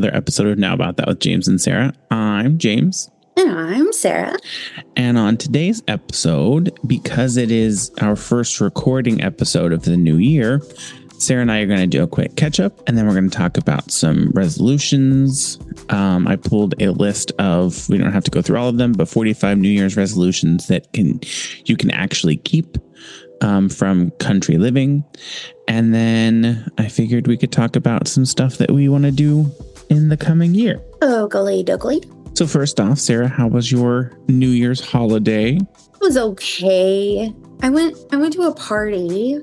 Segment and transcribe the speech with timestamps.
[0.00, 1.92] and welcome to another episode of Now About That with James and Sarah.
[2.10, 3.10] I'm James.
[3.36, 4.38] And I'm Sarah.
[4.96, 10.62] And on today's episode, because it is our first recording episode of the new year,
[11.18, 13.28] Sarah and I are going to do a quick catch up and then we're going
[13.28, 15.58] to talk about some resolutions.
[15.90, 18.92] Um, I pulled a list of, we don't have to go through all of them,
[18.92, 21.20] but 45 New Year's resolutions that can
[21.66, 22.78] you can actually keep
[23.42, 25.04] um, from country living.
[25.68, 29.50] And then I figured we could talk about some stuff that we want to do
[29.90, 30.80] in the coming year.
[31.02, 32.06] Oakley dokley.
[32.36, 35.56] So, first off, Sarah, how was your New Year's holiday?
[35.56, 37.34] It was okay.
[37.62, 39.40] I went I went to a party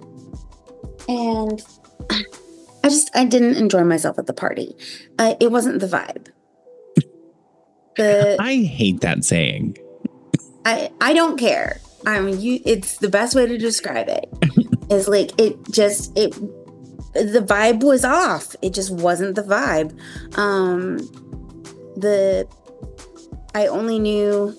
[1.08, 1.62] and
[2.10, 4.76] I just I didn't enjoy myself at the party.
[5.20, 6.30] Uh, it wasn't the vibe.
[7.98, 9.76] The I hate that saying.
[10.66, 11.80] I I don't care.
[12.06, 12.60] I mean, you.
[12.64, 14.30] It's the best way to describe it.
[14.44, 14.94] it.
[14.94, 16.36] is like it just it.
[17.18, 18.56] The vibe was off.
[18.62, 19.98] It just wasn't the vibe.
[20.38, 20.98] Um,
[21.96, 22.48] the
[23.56, 24.56] I only knew.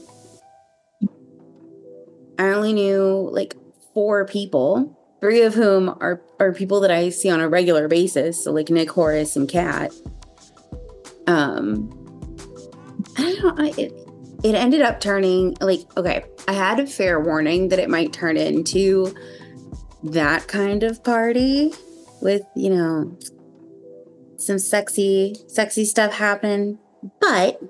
[2.39, 3.57] I only knew like
[3.95, 8.45] four people, three of whom are are people that I see on a regular basis.
[8.45, 9.93] So like Nick, Horace, and Kat.
[11.27, 11.91] Um,
[13.17, 13.61] I don't.
[13.61, 13.93] I, it,
[14.45, 18.37] it ended up turning like okay i had a fair warning that it might turn
[18.37, 19.13] into
[20.03, 21.73] that kind of party
[22.21, 23.17] with you know
[24.37, 26.79] some sexy sexy stuff happen
[27.21, 27.61] but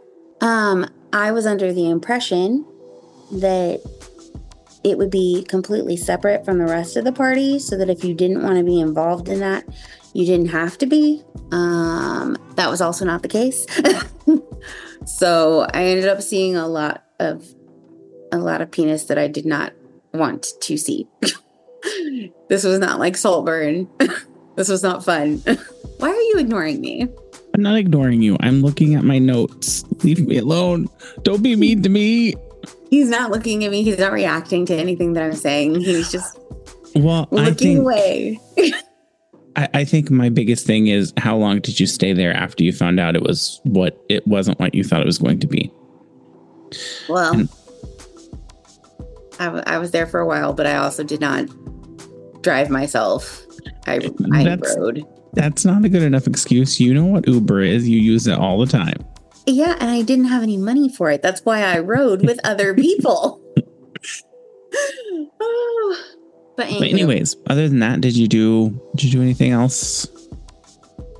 [0.40, 2.64] um i was under the impression
[3.32, 3.80] that
[4.84, 8.14] it would be completely separate from the rest of the party so that if you
[8.14, 9.64] didn't want to be involved in that
[10.14, 13.66] you didn't have to be um that was also not the case
[15.08, 17.46] So I ended up seeing a lot of
[18.30, 19.72] a lot of penis that I did not
[20.12, 21.08] want to see.
[22.48, 23.88] this was not like Saltburn.
[24.58, 25.36] this was not fun.
[25.98, 27.08] Why are you ignoring me?
[27.54, 28.36] I'm not ignoring you.
[28.40, 29.84] I'm looking at my notes.
[30.02, 30.88] Leave me alone.
[31.22, 32.34] Don't be mean to me.
[32.90, 33.84] He's not looking at me.
[33.84, 35.76] He's not reacting to anything that I'm saying.
[35.76, 36.38] He's just
[36.96, 38.40] well looking think, away.
[39.54, 42.72] I, I think my biggest thing is how long did you stay there after you
[42.72, 45.72] found out it was what it wasn't what you thought it was going to be?
[47.08, 47.48] Well, and,
[49.38, 51.46] I, w- I was there for a while, but I also did not
[52.42, 53.44] drive myself.
[53.86, 55.04] I, I that's, rode.
[55.32, 56.80] That's not a good enough excuse.
[56.80, 57.88] You know what Uber is.
[57.88, 59.04] You use it all the time.
[59.46, 61.22] Yeah, and I didn't have any money for it.
[61.22, 63.40] That's why I rode with other people.
[65.40, 66.04] oh.
[66.56, 70.08] But, but anyways, other than that, did you do did you do anything else?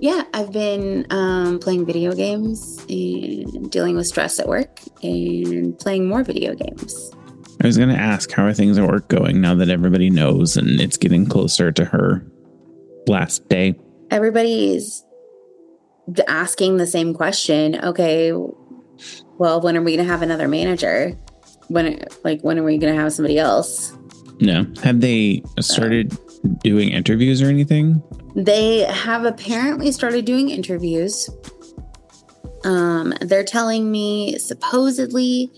[0.01, 6.09] Yeah, I've been um, playing video games and dealing with stress at work and playing
[6.09, 7.13] more video games.
[7.61, 10.57] I was going to ask how are things at work going now that everybody knows
[10.57, 12.25] and it's getting closer to her
[13.09, 13.75] last day.
[14.11, 15.05] Everybody's
[16.27, 17.83] asking the same question.
[17.85, 18.33] Okay,
[19.39, 21.19] well, when are we going to have another manager?
[21.69, 23.97] When like when are we going to have somebody else?
[24.41, 24.67] No.
[24.83, 26.17] Have they started
[26.63, 28.03] doing interviews or anything?
[28.35, 31.29] They have apparently started doing interviews.
[32.65, 35.51] Um, they're telling me supposedly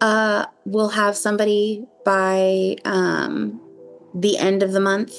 [0.00, 3.60] uh, we'll have somebody by um,
[4.14, 5.14] the end of the month.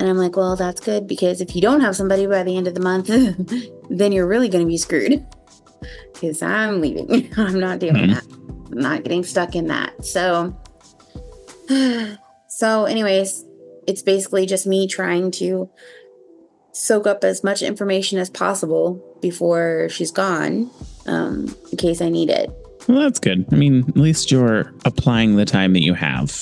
[0.00, 2.66] And I'm like, well, that's good because if you don't have somebody by the end
[2.66, 3.06] of the month,
[3.90, 5.24] then you're really going to be screwed.
[6.12, 7.32] Because I'm leaving.
[7.38, 8.12] I'm not doing mm-hmm.
[8.12, 8.70] that.
[8.72, 10.04] I'm not getting stuck in that.
[10.04, 10.54] So
[12.48, 13.44] so, anyways,
[13.86, 15.70] it's basically just me trying to
[16.72, 20.70] soak up as much information as possible before she's gone
[21.06, 22.50] um, in case I need it.
[22.88, 23.46] Well, that's good.
[23.52, 26.36] I mean, at least you're applying the time that you have.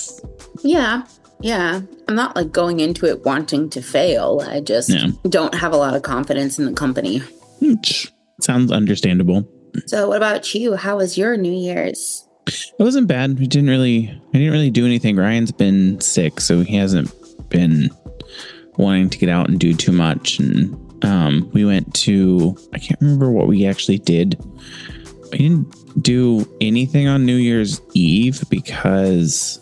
[0.63, 1.03] Yeah.
[1.41, 1.81] Yeah.
[2.07, 4.41] I'm not like going into it wanting to fail.
[4.45, 5.07] I just yeah.
[5.27, 7.19] don't have a lot of confidence in the company.
[7.61, 9.47] Which sounds understandable.
[9.85, 10.75] So, what about you?
[10.75, 12.27] How was your New Year's?
[12.47, 13.37] It wasn't bad.
[13.37, 15.15] We didn't really, I didn't really do anything.
[15.15, 17.11] Ryan's been sick, so he hasn't
[17.49, 17.89] been
[18.77, 20.39] wanting to get out and do too much.
[20.39, 24.39] And um, we went to, I can't remember what we actually did.
[25.31, 29.58] We didn't do anything on New Year's Eve because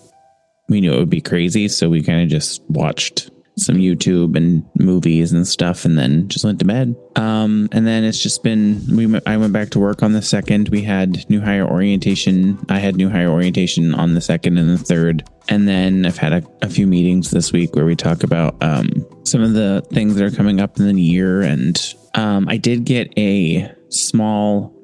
[0.69, 1.68] we knew it would be crazy.
[1.68, 6.46] So we kind of just watched some YouTube and movies and stuff, and then just
[6.46, 6.96] went to bed.
[7.16, 9.19] Um, and then it's just been we.
[9.25, 10.69] I went back to work on the second.
[10.69, 12.64] We had new hire orientation.
[12.69, 16.34] I had new hire orientation on the second and the third, and then I've had
[16.34, 20.16] a, a few meetings this week where we talk about um, some of the things
[20.16, 21.42] that are coming up in the year.
[21.42, 24.76] And um, I did get a small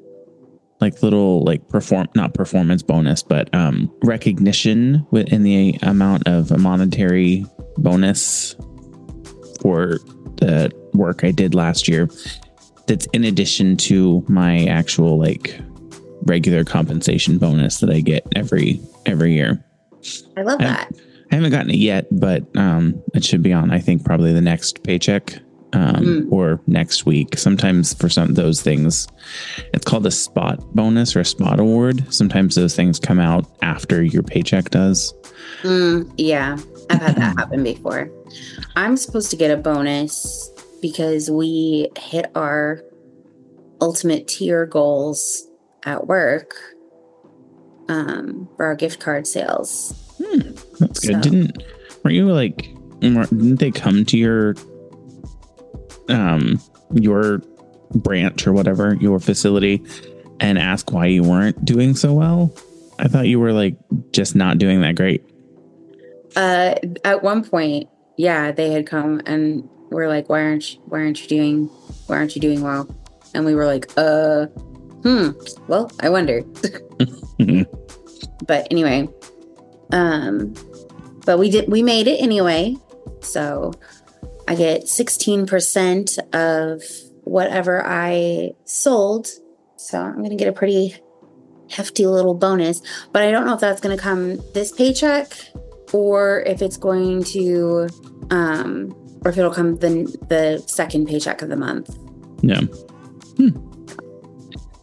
[0.84, 6.58] like little like perform not performance bonus but um recognition within the amount of a
[6.58, 7.44] monetary
[7.78, 8.54] bonus
[9.60, 9.98] for
[10.36, 12.08] the work I did last year.
[12.86, 15.58] That's in addition to my actual like
[16.24, 19.64] regular compensation bonus that I get every every year.
[20.36, 20.92] I love I- that.
[21.32, 23.70] I haven't gotten it yet, but um, it should be on.
[23.72, 25.38] I think probably the next paycheck
[25.74, 26.32] um, Mm.
[26.32, 27.36] or next week.
[27.36, 29.06] Sometimes for some those things,
[29.72, 32.04] it's called a spot bonus or a spot award.
[32.12, 35.12] Sometimes those things come out after your paycheck does.
[35.62, 36.56] Mm, yeah,
[36.90, 38.10] I've had that happen before.
[38.76, 40.50] I'm supposed to get a bonus
[40.80, 42.82] because we hit our
[43.80, 45.46] ultimate tier goals
[45.84, 46.54] at work
[47.88, 49.94] um, for our gift card sales.
[50.78, 51.14] That's good.
[51.14, 51.62] So- Didn't
[52.04, 52.68] were you like?
[53.00, 54.54] Didn't they come to your
[56.08, 56.60] um
[56.92, 57.40] your
[57.94, 59.82] branch or whatever your facility
[60.40, 62.54] and ask why you weren't doing so well?
[62.98, 63.76] I thought you were like
[64.12, 65.24] just not doing that great.
[66.36, 66.74] Uh,
[67.04, 71.22] at one point, yeah, they had come and were like, "Why aren't you, why aren't
[71.22, 71.66] you doing
[72.06, 72.88] why aren't you doing well?"
[73.34, 74.46] And we were like, "Uh,
[75.02, 75.30] hmm.
[75.68, 76.42] Well, I wonder."
[78.46, 79.08] but anyway,
[79.92, 80.54] um,
[81.24, 82.76] but we did we made it anyway.
[83.20, 83.72] So
[84.48, 86.82] I get sixteen percent of
[87.22, 89.28] whatever I sold.
[89.76, 90.96] So I'm gonna get a pretty
[91.70, 92.82] hefty little bonus.
[93.12, 95.32] But I don't know if that's gonna come this paycheck
[95.92, 97.88] or if it's going to
[98.30, 98.94] um
[99.24, 101.96] or if it'll come the the second paycheck of the month.
[102.42, 102.56] No.
[103.36, 103.50] Hmm.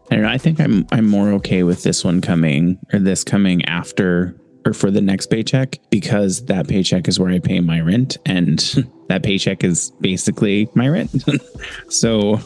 [0.10, 0.30] I don't know.
[0.30, 4.36] I think I'm I'm more okay with this one coming or this coming after
[4.66, 8.60] or for the next paycheck because that paycheck is where I pay my rent and
[9.12, 11.12] that paycheck is basically my rent.
[11.90, 12.40] so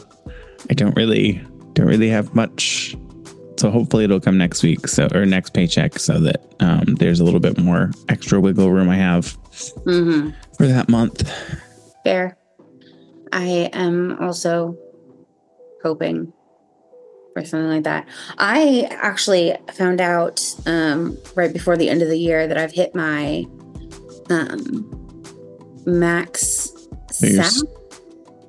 [0.68, 1.40] I don't really
[1.74, 2.96] don't really have much.
[3.58, 7.24] So hopefully it'll come next week so or next paycheck so that um, there's a
[7.24, 9.36] little bit more extra wiggle room I have
[9.86, 10.30] Mm-hmm.
[10.58, 11.30] for that month.
[12.04, 12.36] Fair.
[13.32, 14.76] I am also
[15.82, 16.32] hoping
[17.32, 18.06] for something like that.
[18.38, 22.94] I actually found out um, right before the end of the year that I've hit
[22.94, 23.44] my
[24.28, 25.05] um,
[25.86, 26.70] max
[27.10, 27.66] SAP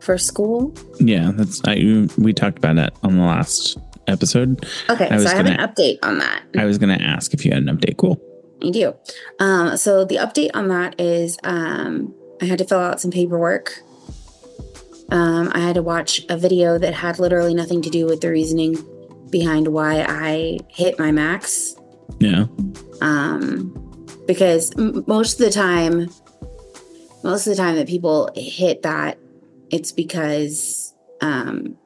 [0.02, 0.74] for school.
[1.00, 4.66] Yeah, that's I we talked about that on the last episode.
[4.90, 6.44] Okay, I so I have gonna- an update on that.
[6.58, 7.98] I was going to ask if you had an update.
[7.98, 8.20] Cool.
[8.66, 8.96] I do.
[9.40, 13.82] Um, so the update on that is um, I had to fill out some paperwork.
[15.12, 18.30] Um, I had to watch a video that had literally nothing to do with the
[18.30, 18.78] reasoning
[19.30, 21.76] behind why I hit my max.
[22.20, 22.46] Yeah.
[23.02, 23.74] Um,
[24.26, 26.10] because m- most of the time,
[27.24, 29.18] most of the time that people hit that,
[29.70, 31.78] it's because um,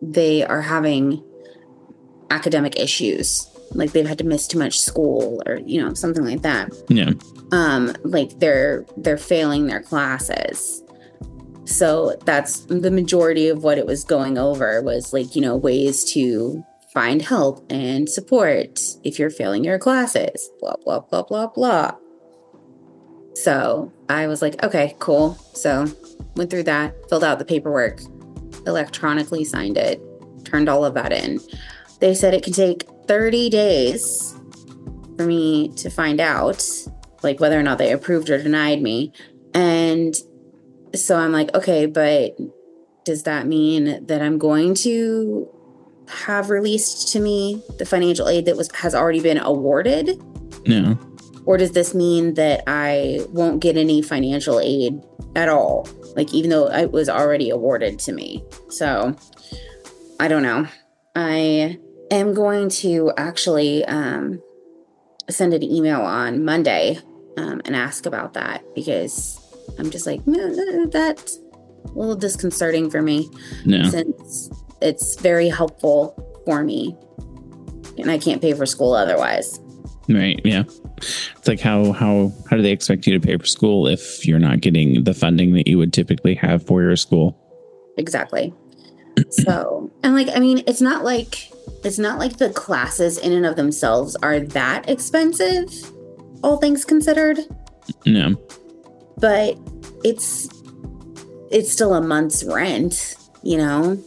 [0.00, 1.22] they are having
[2.30, 6.42] academic issues, like they've had to miss too much school or you know something like
[6.42, 6.72] that.
[6.88, 7.12] Yeah.
[7.52, 10.82] Um, like they're they're failing their classes.
[11.64, 16.04] So that's the majority of what it was going over was like you know ways
[16.12, 20.50] to find help and support if you're failing your classes.
[20.60, 21.92] Blah blah blah blah blah.
[23.34, 25.34] So I was like, okay, cool.
[25.54, 25.86] So
[26.36, 28.00] went through that, filled out the paperwork,
[28.66, 30.00] electronically signed it,
[30.44, 31.40] turned all of that in.
[32.00, 34.34] They said it can take 30 days
[35.16, 36.66] for me to find out,
[37.22, 39.12] like whether or not they approved or denied me.
[39.54, 40.14] And
[40.94, 42.36] so I'm like, okay, but
[43.04, 45.48] does that mean that I'm going to
[46.08, 50.22] have released to me the financial aid that was has already been awarded?
[50.64, 50.94] Yeah.
[51.46, 55.00] Or does this mean that I won't get any financial aid
[55.34, 55.88] at all?
[56.16, 58.44] Like, even though it was already awarded to me.
[58.68, 59.16] So,
[60.18, 60.66] I don't know.
[61.16, 61.78] I
[62.10, 64.42] am going to actually um,
[65.28, 66.98] send an email on Monday
[67.36, 69.38] um, and ask about that because
[69.78, 71.38] I'm just like, no, no, that's
[71.84, 73.30] a little disconcerting for me
[73.64, 73.88] No.
[73.88, 74.50] since
[74.82, 76.96] it's very helpful for me
[77.98, 79.60] and I can't pay for school otherwise.
[80.08, 80.40] Right.
[80.44, 80.64] Yeah.
[81.00, 84.38] It's like how how how do they expect you to pay for school if you're
[84.38, 87.36] not getting the funding that you would typically have for your school?
[87.96, 88.52] Exactly.
[89.30, 91.50] so, and like, I mean, it's not like
[91.84, 95.68] it's not like the classes in and of themselves are that expensive,
[96.42, 97.38] all things considered.
[98.06, 98.36] No.
[99.18, 99.58] But
[100.04, 100.48] it's
[101.50, 104.02] it's still a month's rent, you know,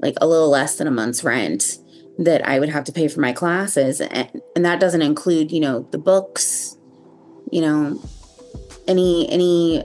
[0.00, 1.78] like a little less than a month's rent
[2.18, 5.60] that I would have to pay for my classes, and, and that doesn't include, you
[5.60, 6.76] know, the books,
[7.50, 8.00] you know,
[8.86, 9.84] any any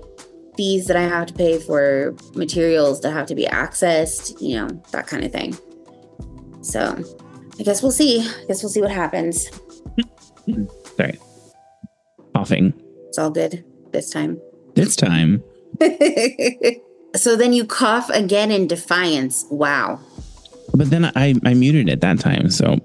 [0.58, 4.68] fees that I have to pay for materials that have to be accessed, you know,
[4.92, 5.58] that kind of thing.
[6.62, 7.04] So
[7.60, 8.22] I guess we'll see.
[8.22, 9.50] I guess we'll see what happens.
[10.98, 11.20] Sorry.
[12.36, 12.74] Coughing.
[13.08, 14.40] It's all good this time.
[14.76, 15.44] This time.
[17.16, 19.46] So then you cough again in defiance.
[19.52, 20.00] Wow.
[20.74, 22.78] But then I, I muted it that time, so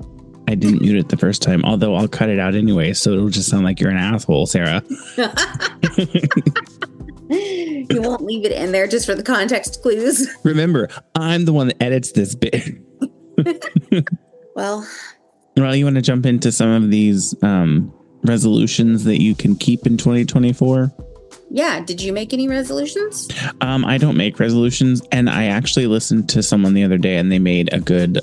[0.46, 1.64] I didn't mute it the first time.
[1.64, 4.82] Although I'll cut it out anyway, so it'll just sound like you're an asshole, Sarah.
[7.30, 10.28] you won't leave it in there just for the context clues.
[10.44, 12.78] Remember, I'm the one that edits this bit.
[14.54, 14.86] well,
[15.56, 17.92] well, you want to jump into some of these um,
[18.24, 20.92] resolutions that you can keep in 2024?
[21.50, 21.80] Yeah.
[21.80, 23.28] Did you make any resolutions?
[23.60, 25.02] Um, I don't make resolutions.
[25.12, 28.20] And I actually listened to someone the other day and they made a good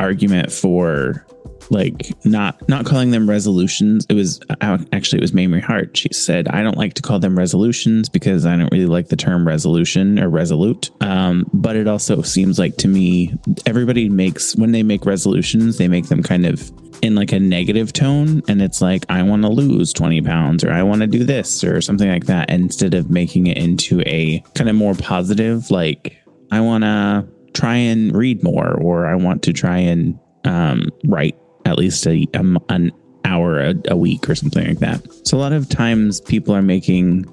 [0.00, 1.24] argument for
[1.70, 4.06] like not not calling them resolutions.
[4.08, 5.96] It was uh, actually it was Mamrie Hart.
[5.96, 9.16] She said, "I don't like to call them resolutions because I don't really like the
[9.16, 13.34] term resolution or resolute." Um, but it also seems like to me,
[13.66, 16.70] everybody makes when they make resolutions, they make them kind of
[17.04, 20.72] in like a negative tone, and it's like I want to lose twenty pounds or
[20.72, 24.42] I want to do this or something like that, instead of making it into a
[24.54, 26.16] kind of more positive, like
[26.50, 31.36] I want to try and read more or I want to try and um, write
[31.66, 32.90] at least a, a an
[33.24, 35.00] hour a, a week or something like that.
[35.26, 37.26] So a lot of times people are making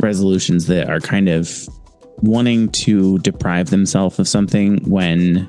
[0.00, 1.68] resolutions that are kind of
[2.16, 5.48] wanting to deprive themselves of something when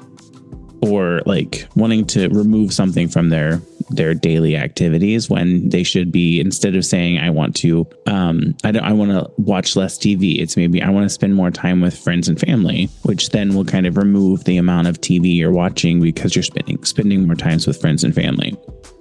[0.83, 6.39] or like wanting to remove something from their their daily activities when they should be
[6.39, 10.39] instead of saying I want to um I don't I want to watch less TV
[10.39, 13.65] it's maybe I want to spend more time with friends and family which then will
[13.65, 17.67] kind of remove the amount of TV you're watching because you're spending spending more times
[17.67, 18.57] with friends and family.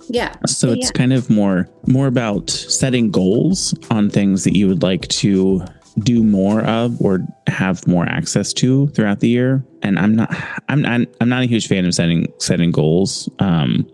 [0.08, 0.34] Yeah.
[0.46, 0.98] So yeah, it's yeah.
[0.98, 5.64] kind of more more about setting goals on things that you would like to
[5.98, 9.64] do more of or have more access to throughout the year.
[9.82, 10.34] And I'm not
[10.68, 13.28] I'm not I'm not a huge fan of setting setting goals.
[13.38, 13.88] Um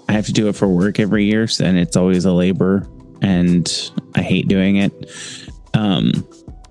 [0.08, 2.88] I have to do it for work every year and it's always a labor
[3.22, 4.92] and I hate doing it.
[5.74, 6.26] Um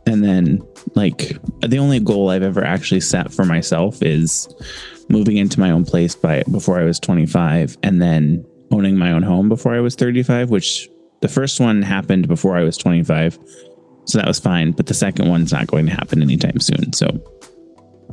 [0.06, 0.62] and then
[0.96, 4.48] like the only goal I've ever actually set for myself is
[5.10, 9.24] moving into my own place by before I was 25 and then owning my own
[9.24, 10.90] home before I was 35, which
[11.24, 13.40] the first one happened before I was 25.
[14.04, 16.92] So that was fine, but the second one's not going to happen anytime soon.
[16.92, 17.08] So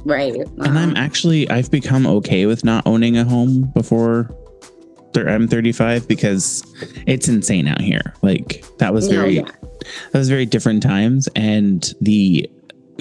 [0.04, 0.32] right.
[0.32, 4.32] and I'm actually I've become okay with not owning a home before
[5.16, 6.62] I'm 35 because
[7.08, 8.14] it's insane out here.
[8.22, 9.50] Like that was very yeah.
[10.12, 12.48] that was very different times and the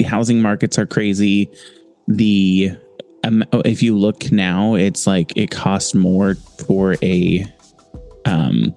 [0.07, 1.51] housing markets are crazy.
[2.07, 2.71] The
[3.23, 6.33] um, if you look now, it's like it costs more
[6.65, 7.45] for a
[8.25, 8.73] um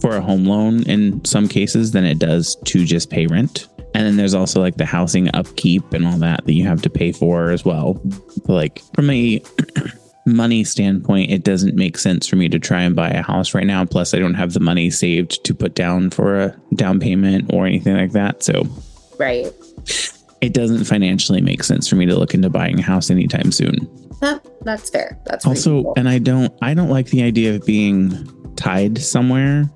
[0.00, 3.68] for a home loan in some cases than it does to just pay rent.
[3.94, 6.90] And then there's also like the housing upkeep and all that that you have to
[6.90, 8.00] pay for as well.
[8.46, 9.42] Like from a
[10.26, 13.66] money standpoint, it doesn't make sense for me to try and buy a house right
[13.66, 13.84] now.
[13.84, 17.66] Plus, I don't have the money saved to put down for a down payment or
[17.66, 18.42] anything like that.
[18.44, 18.62] So
[19.18, 19.48] Right.
[20.40, 23.76] it doesn't financially make sense for me to look into buying a house anytime soon.
[24.20, 25.18] That, that's fair.
[25.26, 25.94] That's Also, reasonable.
[25.96, 28.12] and I don't I don't like the idea of being
[28.56, 29.68] tied somewhere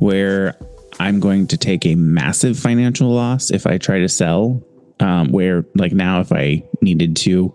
[0.00, 0.56] where
[0.98, 4.62] I'm going to take a massive financial loss if I try to sell.
[4.98, 7.54] Um, where like now, if I needed to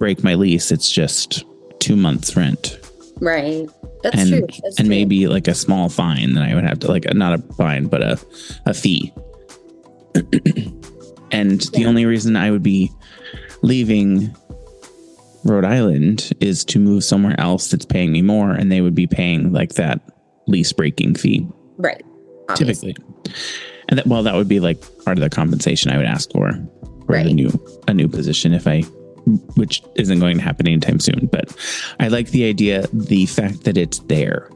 [0.00, 1.44] break my lease, it's just
[1.78, 2.80] two months rent
[3.20, 3.68] right.
[4.02, 4.40] That's and true.
[4.62, 4.88] That's and true.
[4.88, 8.02] maybe like a small fine that I would have to like not a fine but
[8.02, 8.20] a
[8.66, 9.12] a fee.
[11.30, 12.90] and the only reason I would be
[13.62, 14.34] leaving
[15.44, 19.06] Rhode Island is to move somewhere else that's paying me more, and they would be
[19.06, 20.00] paying like that
[20.46, 21.46] lease breaking fee
[21.80, 22.04] right.
[22.48, 22.94] Obviously.
[22.94, 23.34] typically.
[23.88, 26.52] And that well, that would be like part of the compensation I would ask for
[27.06, 27.50] for a new
[27.88, 28.82] a new position if I
[29.56, 31.28] which isn't going to happen anytime soon.
[31.30, 31.54] But
[31.98, 34.50] I like the idea, the fact that it's there.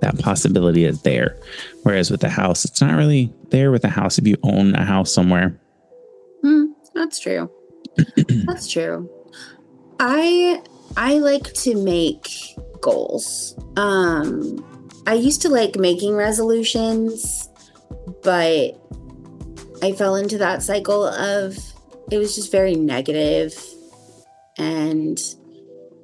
[0.00, 1.40] That possibility is there.
[1.82, 4.84] Whereas with the house, it's not really there with a house if you own a
[4.84, 5.58] house somewhere.
[6.42, 7.50] Hmm, that's true.
[8.46, 9.10] that's true.
[9.98, 10.62] I
[10.96, 12.28] I like to make
[12.80, 13.58] goals.
[13.76, 14.64] Um
[15.06, 17.48] I used to like making resolutions,
[18.22, 18.80] but
[19.82, 21.56] I fell into that cycle of
[22.10, 23.56] it was just very negative.
[24.58, 25.18] And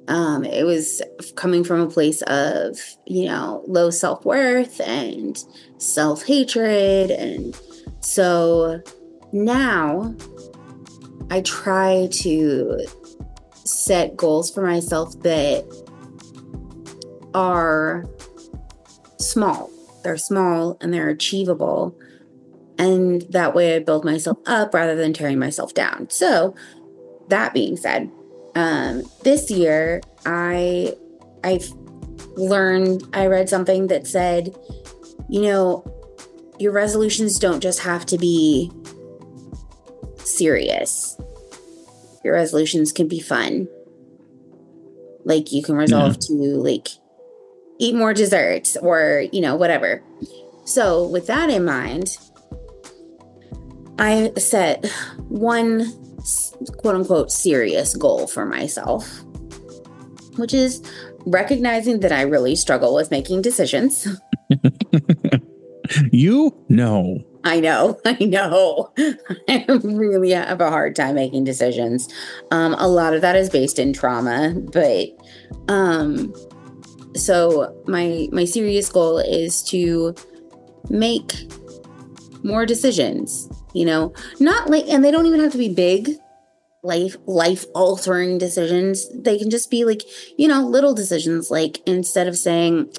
[0.07, 1.01] um it was
[1.35, 5.37] coming from a place of, you know, low self-worth and
[5.77, 7.11] self-hatred.
[7.11, 7.59] And
[7.99, 8.81] so
[9.31, 10.15] now
[11.29, 12.85] I try to
[13.65, 15.65] set goals for myself that
[17.33, 18.05] are
[19.29, 19.69] small.
[20.03, 21.95] They're small and they're achievable.
[22.77, 26.09] And that way I build myself up rather than tearing myself down.
[26.09, 26.55] So,
[27.29, 28.11] that being said,
[28.55, 30.95] um, this year I
[31.43, 31.71] I've
[32.35, 34.55] learned I read something that said,
[35.29, 35.85] you know,
[36.59, 38.71] your resolutions don't just have to be
[40.17, 41.17] serious.
[42.23, 43.67] Your resolutions can be fun.
[45.25, 46.89] Like you can resolve to like
[47.79, 50.03] eat more desserts or, you know, whatever.
[50.65, 52.17] So, with that in mind,
[53.99, 54.85] I set
[55.27, 55.91] one
[56.77, 59.23] quote unquote serious goal for myself,
[60.37, 60.81] which is
[61.25, 64.07] recognizing that I really struggle with making decisions.
[66.11, 66.55] You?
[66.69, 67.19] know.
[67.43, 68.93] I know, I know.
[69.49, 72.07] I really have a hard time making decisions.
[72.51, 75.09] Um, a lot of that is based in trauma, but
[75.67, 76.33] um,
[77.15, 80.15] so my my serious goal is to
[80.89, 81.33] make
[82.43, 83.49] more decisions.
[83.73, 86.11] You know, not like, and they don't even have to be big,
[86.83, 89.09] life life altering decisions.
[89.15, 90.03] They can just be like,
[90.37, 91.49] you know, little decisions.
[91.49, 92.93] Like instead of saying,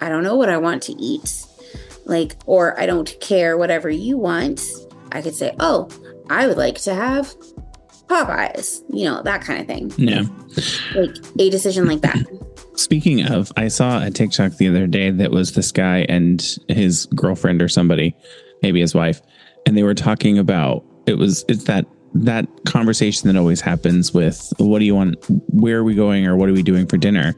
[0.00, 1.46] I don't know what I want to eat
[2.06, 4.60] like or i don't care whatever you want
[5.12, 5.88] i could say oh
[6.28, 7.32] i would like to have
[8.08, 10.24] popeyes you know that kind of thing Yeah.
[10.94, 12.18] like a decision like that
[12.76, 17.06] Speaking of, I saw a TikTok the other day that was this guy and his
[17.06, 18.16] girlfriend or somebody,
[18.62, 19.20] maybe his wife,
[19.66, 24.52] and they were talking about it was it's that that conversation that always happens with
[24.58, 25.16] what do you want
[25.48, 27.34] where are we going or what are we doing for dinner?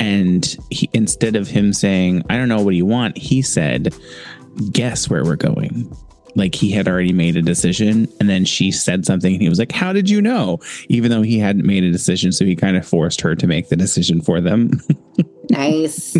[0.00, 3.94] And he, instead of him saying i don't know what do you want he said
[4.72, 5.90] guess where we're going
[6.36, 9.58] like he had already made a decision and then she said something and he was
[9.58, 10.60] like how did you know?
[10.88, 13.70] Even though he hadn't made a decision so he kind of forced her to make
[13.70, 14.80] the decision for them.
[15.48, 16.16] Nice.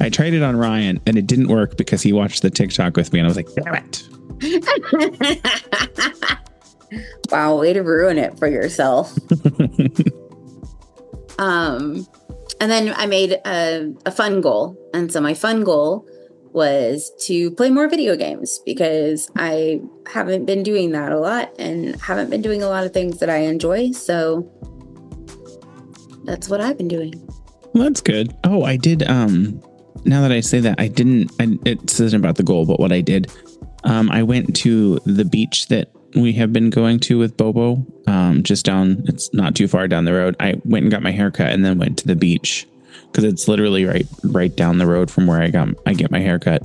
[0.00, 3.12] I tried it on ryan and it didn't work because he watched the tiktok with
[3.12, 4.02] me and i was like damn it.
[7.30, 9.16] Wow way to ruin it for yourself.
[11.38, 12.06] Um
[12.60, 16.04] and then i made a, a fun goal and so my fun goal
[16.58, 19.80] was to play more video games because i
[20.12, 23.30] haven't been doing that a lot and haven't been doing a lot of things that
[23.30, 24.18] i enjoy so
[26.24, 27.12] that's what i've been doing
[27.74, 28.34] Well, that's good.
[28.44, 29.02] Oh, I did.
[29.04, 29.62] Um,
[30.04, 31.30] now that I say that, I didn't.
[31.38, 33.30] I, it says about the goal, but what I did,
[33.84, 37.84] um, I went to the beach that we have been going to with Bobo.
[38.06, 39.04] Um, just down.
[39.06, 40.34] It's not too far down the road.
[40.40, 42.66] I went and got my haircut, and then went to the beach
[43.18, 46.20] because it's literally right, right down the road from where I got I get my
[46.20, 46.62] haircut.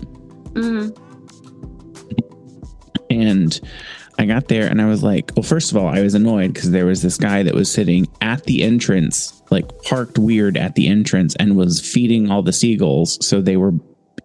[0.53, 0.95] mm,
[3.09, 3.59] And
[4.19, 6.69] I got there and I was like, well, first of all, I was annoyed because
[6.69, 10.87] there was this guy that was sitting at the entrance, like parked weird at the
[10.87, 13.17] entrance and was feeding all the seagulls.
[13.25, 13.73] So they were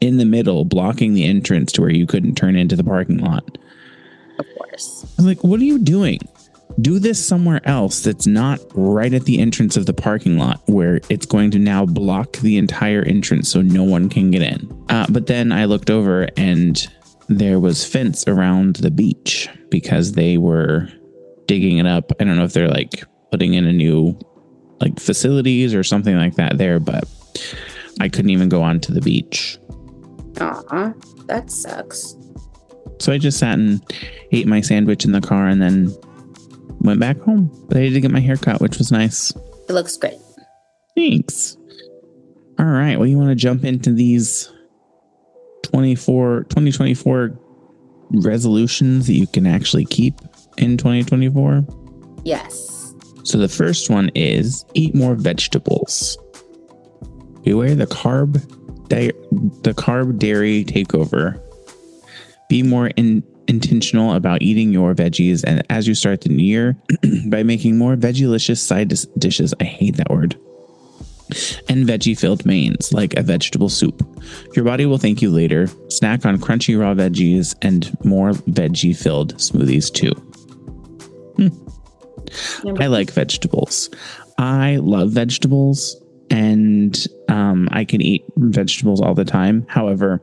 [0.02, 3.56] in the middle, blocking the entrance to where you couldn't turn into the parking lot.
[4.38, 6.20] of course I was like, what are you doing?
[6.80, 11.00] Do this somewhere else that's not right at the entrance of the parking lot where
[11.08, 14.84] it's going to now block the entire entrance so no one can get in.
[14.88, 16.86] Uh, but then I looked over and
[17.28, 20.88] there was fence around the beach because they were
[21.46, 22.12] digging it up.
[22.20, 24.18] I don't know if they're like putting in a new
[24.80, 27.04] like facilities or something like that there, but
[28.00, 29.58] I couldn't even go onto the beach.
[30.40, 30.92] Aw,
[31.26, 32.14] that sucks
[33.00, 33.82] So I just sat and
[34.30, 35.92] ate my sandwich in the car and then
[36.80, 37.50] went back home.
[37.68, 39.30] But I did get my hair cut, which was nice.
[39.68, 40.18] it looks great
[40.96, 41.56] Thanks.
[42.58, 42.96] All right.
[42.98, 44.50] Well, you want to jump into these
[45.62, 47.38] 24, 2024
[48.10, 50.14] resolutions that you can actually keep
[50.56, 51.64] in 2024?
[52.24, 56.18] yes So the first one is eat more vegetables.
[57.44, 58.32] Beware the carb
[58.88, 59.12] di-
[59.62, 61.40] the carb dairy takeover.
[62.48, 66.76] Be more in- intentional about eating your veggies and as you start the new year
[67.26, 69.54] by making more veggielicious side dis- dishes.
[69.60, 70.38] I hate that word.
[71.68, 74.02] And veggie filled mains like a vegetable soup.
[74.54, 75.68] Your body will thank you later.
[75.88, 80.12] Snack on crunchy raw veggies and more veggie filled smoothies too.
[82.78, 83.90] I like vegetables.
[84.38, 85.96] I love vegetables
[86.30, 89.66] and um, I can eat vegetables all the time.
[89.68, 90.22] However,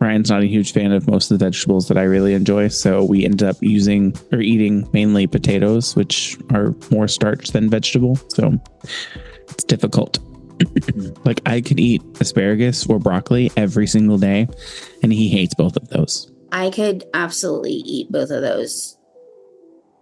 [0.00, 2.68] Ryan's not a huge fan of most of the vegetables that I really enjoy.
[2.68, 8.16] So we ended up using or eating mainly potatoes, which are more starch than vegetable.
[8.28, 8.58] So
[9.48, 10.18] it's difficult.
[11.24, 14.48] like I could eat asparagus or broccoli every single day,
[15.02, 16.30] and he hates both of those.
[16.52, 18.96] I could absolutely eat both of those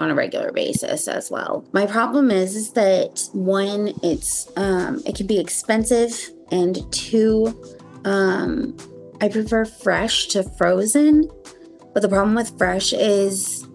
[0.01, 1.65] on a regular basis as well.
[1.73, 7.57] My problem is, is that one, it's um, it can be expensive, and two,
[8.05, 8.77] um,
[9.23, 11.31] I prefer fresh to frozen.
[11.95, 13.67] But the problem with fresh is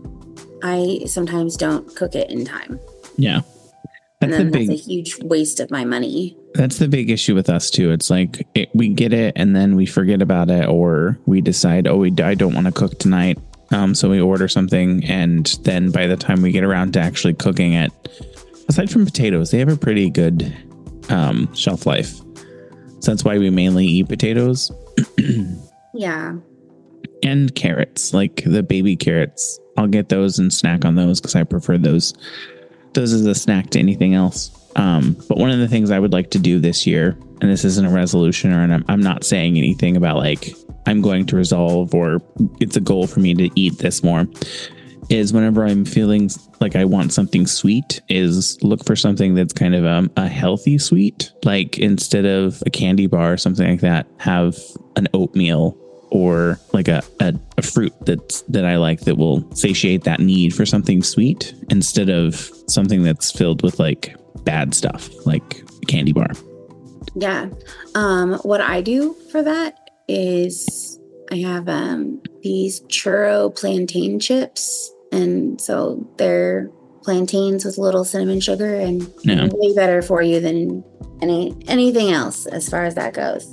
[0.63, 2.79] I sometimes don't cook it in time,
[3.15, 3.41] Yeah.
[4.21, 6.36] and That's the big that's a huge waste of my money.
[6.55, 7.91] That's the big issue with us too.
[7.91, 11.88] It's like it, we get it and then we forget about it, or we decide,
[11.88, 13.38] oh, we I don't want to cook tonight,
[13.71, 17.36] Um, so we order something, and then by the time we get around to actually
[17.36, 17.91] cooking it,
[18.67, 20.51] aside from potatoes, they have a pretty good
[21.10, 22.15] um, shelf life.
[22.99, 24.71] So that's why we mainly eat potatoes
[25.93, 26.36] Yeah.
[27.23, 29.60] and carrots, like the baby carrots.
[29.77, 32.13] I'll get those and snack on those because I prefer those.
[32.93, 34.51] Those as a snack to anything else.
[34.75, 37.65] Um, but one of the things I would like to do this year, and this
[37.65, 40.53] isn't a resolution, or I'm, I'm not saying anything about like
[40.86, 42.21] I'm going to resolve or
[42.60, 44.25] it's a goal for me to eat this more,
[45.10, 49.76] is whenever I'm feeling like I want something sweet, is look for something that's kind
[49.76, 51.32] of um, a healthy sweet.
[51.43, 54.58] Like instead of a candy bar or something like that, have
[54.96, 55.78] an oatmeal
[56.10, 60.54] or like a, a, a fruit that's that I like that will satiate that need
[60.56, 62.36] for something sweet instead of
[62.67, 66.32] something that's filled with like bad stuff like a candy bar.
[67.15, 67.50] Yeah.
[67.96, 71.00] Um, what I do for that is
[71.32, 74.93] I have um these churro plantain chips.
[75.17, 76.69] And so they're
[77.03, 79.47] plantains with a little cinnamon sugar and Yeah.
[79.53, 80.84] way better for you than
[81.21, 83.47] any anything else as far as that goes.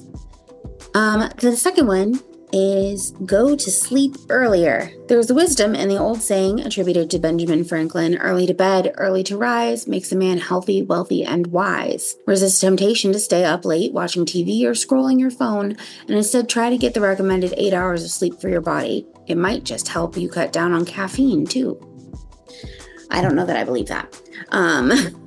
[0.95, 2.21] Um, the second one
[2.55, 4.93] is go to sleep earlier.
[5.09, 9.37] There's wisdom in the old saying attributed to Benjamin Franklin early to bed, early to
[9.37, 12.15] rise makes a man healthy, wealthy, and wise.
[12.29, 16.71] Resist temptation to stay up late watching TV or scrolling your phone, and instead try
[16.71, 19.05] to get the recommended eight hours of sleep for your body.
[19.27, 21.81] It might just help you cut down on caffeine, too.
[23.11, 24.21] I don't know that I believe that.
[24.51, 24.93] Um,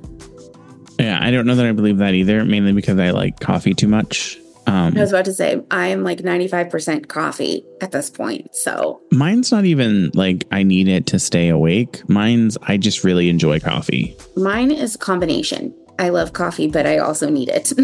[0.98, 3.86] Yeah, I don't know that I believe that either, mainly because I like coffee too
[3.86, 4.36] much.
[4.68, 8.54] Um, I was about to say, I am like 95% coffee at this point.
[8.54, 12.06] So, mine's not even like I need it to stay awake.
[12.08, 14.14] Mine's I just really enjoy coffee.
[14.36, 15.74] mine is a combination.
[15.98, 17.72] I love coffee, but I also need it.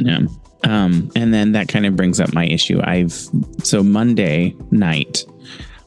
[0.00, 0.20] Yeah.
[0.62, 2.80] Um, and then that kind of brings up my issue.
[2.84, 3.12] I've
[3.64, 5.24] so Monday night,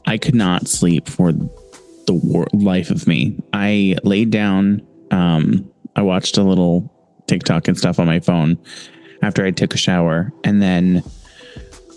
[0.06, 3.38] I could not sleep for the war- life of me.
[3.54, 4.86] I laid down.
[5.10, 6.92] Um, I watched a little
[7.26, 8.58] TikTok and stuff on my phone
[9.22, 11.02] after I took a shower, and then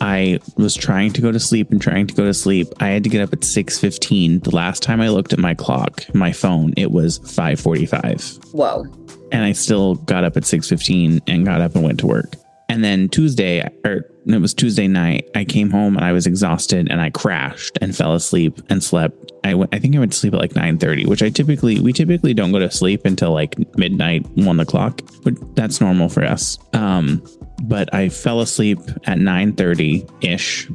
[0.01, 2.67] I was trying to go to sleep and trying to go to sleep.
[2.79, 4.39] I had to get up at six fifteen.
[4.39, 8.21] The last time I looked at my clock, my phone, it was five forty five
[8.51, 8.85] Whoa.
[9.31, 12.35] and I still got up at 6:15 and got up and went to work.
[12.69, 16.88] And then Tuesday or it was Tuesday night, I came home and I was exhausted
[16.89, 19.32] and I crashed and fell asleep and slept.
[19.43, 22.51] I think I went to sleep at like 9:30, which I typically we typically don't
[22.51, 26.58] go to sleep until like midnight, one o'clock, but that's normal for us.
[26.73, 27.23] Um,
[27.63, 30.67] but I fell asleep at 9:30 ish,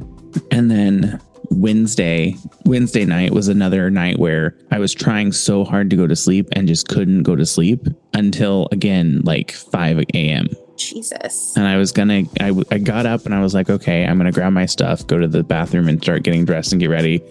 [0.51, 1.19] and then
[1.51, 6.15] Wednesday, Wednesday night was another night where I was trying so hard to go to
[6.15, 10.47] sleep and just couldn't go to sleep until again like 5 a.m.
[10.89, 11.55] Jesus.
[11.55, 14.31] And I was gonna, I, I got up and I was like, okay, I'm gonna
[14.31, 17.21] grab my stuff, go to the bathroom and start getting dressed and get ready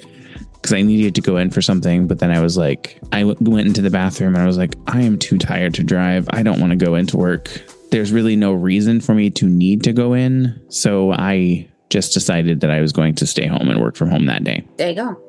[0.54, 2.06] because I needed to go in for something.
[2.06, 4.76] But then I was like, I w- went into the bathroom and I was like,
[4.86, 6.28] I am too tired to drive.
[6.30, 7.48] I don't want to go into work.
[7.90, 10.60] There's really no reason for me to need to go in.
[10.68, 14.26] So I just decided that I was going to stay home and work from home
[14.26, 14.64] that day.
[14.76, 15.20] There you go.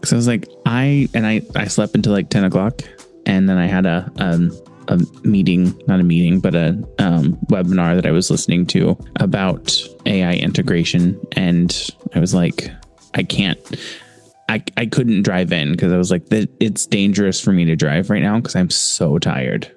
[0.00, 2.82] Cause I was like, I and I I slept until like ten o'clock,
[3.26, 4.52] and then I had a um,
[4.88, 9.80] a meeting, not a meeting, but a um, webinar that I was listening to about
[10.06, 12.70] AI integration, and I was like,
[13.14, 13.58] I can't.
[14.48, 18.08] I, I couldn't drive in because I was like, it's dangerous for me to drive
[18.08, 19.70] right now because I'm so tired.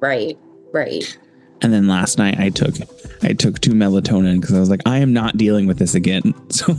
[0.00, 0.38] Right.
[0.72, 1.18] Right.
[1.62, 2.74] And then last night I took
[3.22, 6.34] I took two melatonin because I was like, I am not dealing with this again.
[6.50, 6.76] So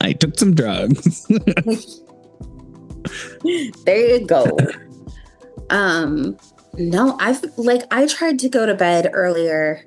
[0.00, 1.26] I took some drugs.
[3.86, 4.58] There you go.
[5.70, 6.36] Um,
[6.74, 9.84] no, I've like I tried to go to bed earlier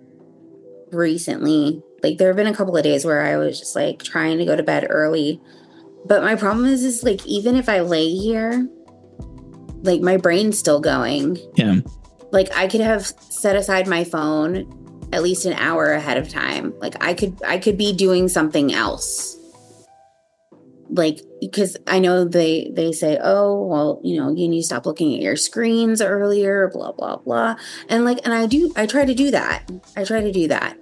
[0.92, 1.82] recently.
[2.02, 4.46] Like there have been a couple of days where I was just like trying to
[4.46, 5.40] go to bed early.
[6.06, 8.68] But my problem is is like even if I lay here,
[9.84, 11.38] like my brain's still going.
[11.56, 11.80] yeah.
[12.32, 14.80] Like I could have set aside my phone
[15.14, 16.74] at least an hour ahead of time.
[16.80, 19.38] Like I could I could be doing something else.
[20.90, 24.86] Like because I know they they say, "Oh, well, you know, you need to stop
[24.86, 27.56] looking at your screens earlier, blah blah blah."
[27.90, 29.70] And like and I do I try to do that.
[29.96, 30.78] I try to do that.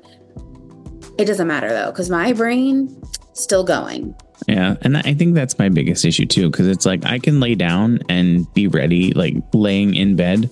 [1.18, 3.02] It doesn't matter though cuz my brain
[3.34, 4.16] still going.
[4.48, 4.76] Yeah.
[4.82, 6.50] And I think that's my biggest issue too.
[6.52, 10.50] Cause it's like I can lay down and be ready, like laying in bed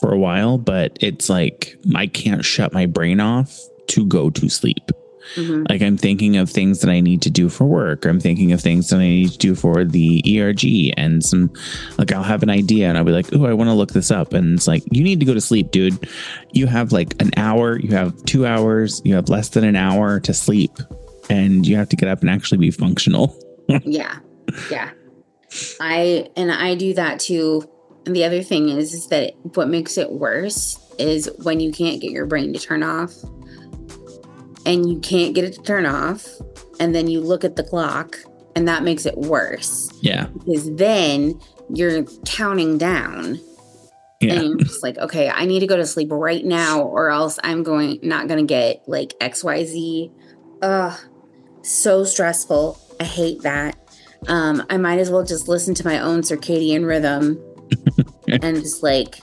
[0.00, 3.56] for a while, but it's like I can't shut my brain off
[3.88, 4.90] to go to sleep.
[5.36, 5.68] Mhm.
[5.68, 8.52] Like I'm thinking of things that I need to do for work, or I'm thinking
[8.52, 11.50] of things that I need to do for the ERG, and some
[11.98, 14.10] like I'll have an idea and I'll be like, oh, I want to look this
[14.10, 16.08] up, and it's like you need to go to sleep, dude.
[16.52, 20.20] You have like an hour, you have two hours, you have less than an hour
[20.20, 20.72] to sleep,
[21.28, 23.36] and you have to get up and actually be functional.
[23.84, 24.18] yeah.
[24.70, 24.90] Yeah.
[25.80, 27.68] I and I do that too.
[28.06, 32.00] And the other thing is, is that what makes it worse is when you can't
[32.00, 33.12] get your brain to turn off
[34.66, 36.26] and you can't get it to turn off
[36.78, 38.16] and then you look at the clock
[38.56, 40.26] and that makes it worse Yeah.
[40.26, 41.40] because then
[41.72, 43.38] you're counting down
[44.20, 44.34] Yeah.
[44.34, 47.38] and you're just like okay i need to go to sleep right now or else
[47.44, 50.10] i'm going not gonna get like xyz
[50.62, 50.98] ugh
[51.62, 53.76] so stressful i hate that
[54.28, 57.38] um i might as well just listen to my own circadian rhythm
[58.42, 59.20] and just like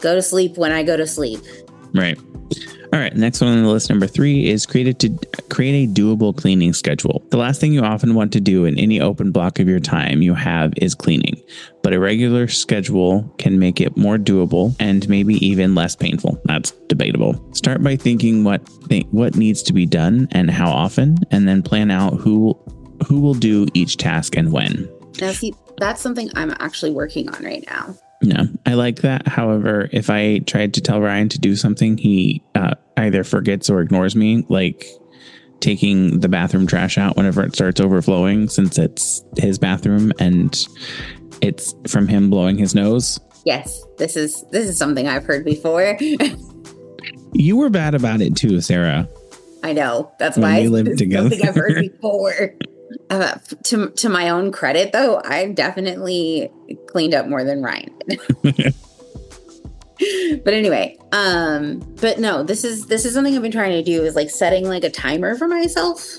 [0.00, 1.40] go to sleep when i go to sleep
[1.94, 2.18] Right.
[2.92, 3.16] All right.
[3.16, 6.74] Next one on the list, number three, is create a, to create a doable cleaning
[6.74, 7.22] schedule.
[7.30, 10.20] The last thing you often want to do in any open block of your time
[10.20, 11.40] you have is cleaning,
[11.82, 16.38] but a regular schedule can make it more doable and maybe even less painful.
[16.44, 17.42] That's debatable.
[17.54, 21.62] Start by thinking what th- what needs to be done and how often, and then
[21.62, 22.54] plan out who
[23.06, 24.88] who will do each task and when.
[25.20, 29.26] now see that's something i'm actually working on right now No, I like that.
[29.26, 33.80] However, if I tried to tell Ryan to do something, he uh, either forgets or
[33.80, 34.86] ignores me, like
[35.60, 40.56] taking the bathroom trash out whenever it starts overflowing, since it's his bathroom and
[41.40, 43.18] it's from him blowing his nose.
[43.44, 45.98] yes this is this is something i've heard before
[47.34, 49.08] You were bad about it too, Sarah.
[49.62, 50.12] I know.
[50.18, 51.30] That's When why we lived together.
[51.30, 52.54] something I've heard before.
[53.10, 56.50] Uh, to to my own credit, though, I've definitely
[56.88, 57.94] cleaned up more than Ryan.
[60.44, 64.02] but anyway, um, but no, this is this is something I've been trying to do
[64.02, 66.18] is like setting like a timer for myself,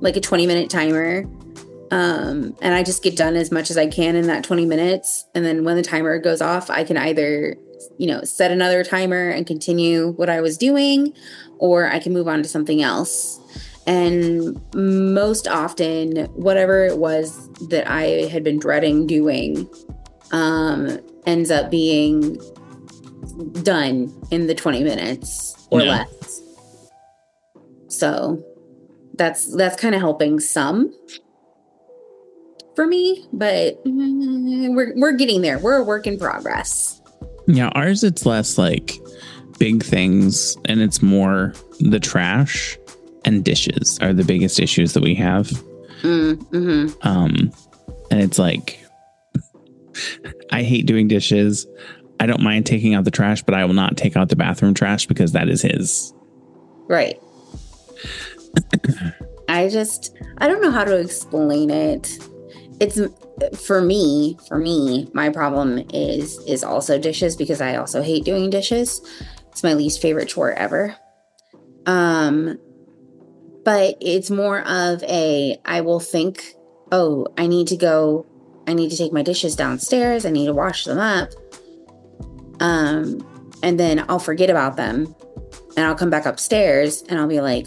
[0.00, 1.24] like a twenty minute timer.
[1.90, 5.26] Um, and I just get done as much as I can in that 20 minutes.
[5.32, 7.56] And then when the timer goes off, I can either,
[7.98, 11.14] you know, set another timer and continue what I was doing,
[11.58, 13.38] or I can move on to something else.
[13.86, 19.68] And most often, whatever it was that I had been dreading doing
[20.32, 22.38] um, ends up being
[23.62, 25.90] done in the 20 minutes or Yeah.
[26.06, 26.40] less.
[27.88, 28.42] So
[29.16, 30.92] that's that's kind of helping some
[32.74, 35.58] for me, but we're we're getting there.
[35.58, 37.00] We're a work in progress.
[37.46, 38.94] Yeah, ours it's less like
[39.58, 42.76] big things and it's more the trash
[43.24, 45.48] and dishes are the biggest issues that we have.
[46.02, 47.50] Mm, hmm Um,
[48.10, 48.84] and it's like,
[50.50, 51.66] I hate doing dishes.
[52.20, 54.74] I don't mind taking out the trash, but I will not take out the bathroom
[54.74, 56.12] trash because that is his.
[56.88, 57.20] Right.
[59.48, 62.18] I just I don't know how to explain it.
[62.80, 63.00] It's
[63.66, 68.50] for me, for me, my problem is is also dishes because I also hate doing
[68.50, 69.00] dishes.
[69.50, 70.96] It's my least favorite chore ever.
[71.86, 72.58] Um
[73.64, 76.54] but it's more of a I will think,
[76.92, 78.26] "Oh, I need to go
[78.66, 80.24] I need to take my dishes downstairs.
[80.24, 81.30] I need to wash them up."
[82.60, 83.26] Um
[83.62, 85.14] and then I'll forget about them
[85.76, 87.66] and I'll come back upstairs and I'll be like,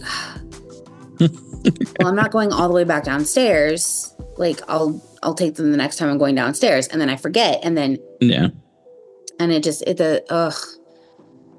[1.20, 4.14] well, I'm not going all the way back downstairs.
[4.38, 7.60] Like I'll I'll take them the next time I'm going downstairs, and then I forget,
[7.64, 8.50] and then Yeah.
[9.40, 10.54] and it just it the ugh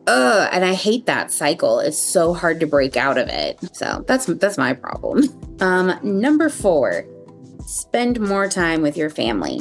[0.09, 1.81] ugh, and I hate that cycle.
[1.81, 3.59] It's so hard to break out of it.
[3.77, 5.25] So that's that's my problem.
[5.61, 7.05] Um, number four,
[7.67, 9.59] spend more time with your family.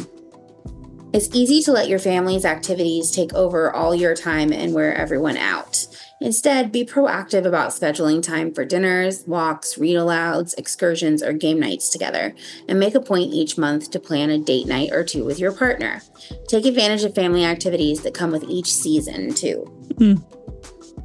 [1.12, 5.38] It's easy to let your family's activities take over all your time and wear everyone
[5.38, 5.88] out.
[6.20, 11.90] Instead, be proactive about scheduling time for dinners, walks, read alouds, excursions, or game nights
[11.90, 12.34] together,
[12.68, 15.52] and make a point each month to plan a date night or two with your
[15.52, 16.02] partner.
[16.48, 19.62] Take advantage of family activities that come with each season, too.
[19.98, 20.16] Hmm.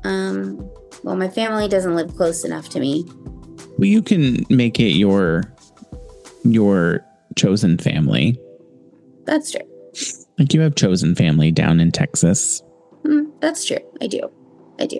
[0.04, 0.70] Um,
[1.02, 3.04] well, my family doesn't live close enough to me.
[3.78, 5.42] Well, you can make it your
[6.44, 7.04] your
[7.36, 8.38] chosen family.
[9.24, 9.60] That's true.
[10.38, 12.62] Like you have chosen family down in Texas.
[13.04, 13.78] Hmm, that's true.
[14.00, 14.30] I do.
[14.78, 14.98] I do.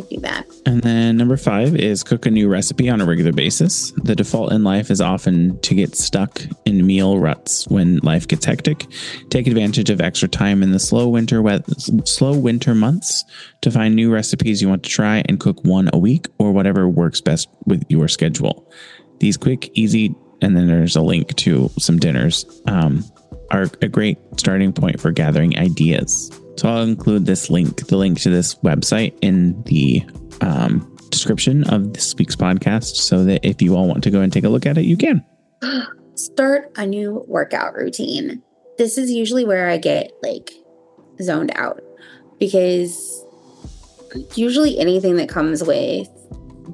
[0.00, 0.46] I do that.
[0.66, 3.92] And then number five is cook a new recipe on a regular basis.
[4.02, 8.44] The default in life is often to get stuck in meal ruts when life gets
[8.44, 8.86] hectic.
[9.28, 11.42] Take advantage of extra time in the slow winter
[12.04, 13.24] slow winter months
[13.60, 16.88] to find new recipes you want to try and cook one a week or whatever
[16.88, 18.70] works best with your schedule.
[19.18, 22.44] These quick, easy, and then there's a link to some dinners.
[22.66, 23.04] Um,
[23.50, 26.30] are a great starting point for gathering ideas.
[26.56, 30.04] So I'll include this link, the link to this website in the
[30.40, 34.32] um, description of this week's podcast so that if you all want to go and
[34.32, 35.24] take a look at it, you can.
[36.14, 38.42] Start a new workout routine.
[38.78, 40.52] This is usually where I get like
[41.22, 41.82] zoned out
[42.38, 43.24] because
[44.34, 46.08] usually anything that comes with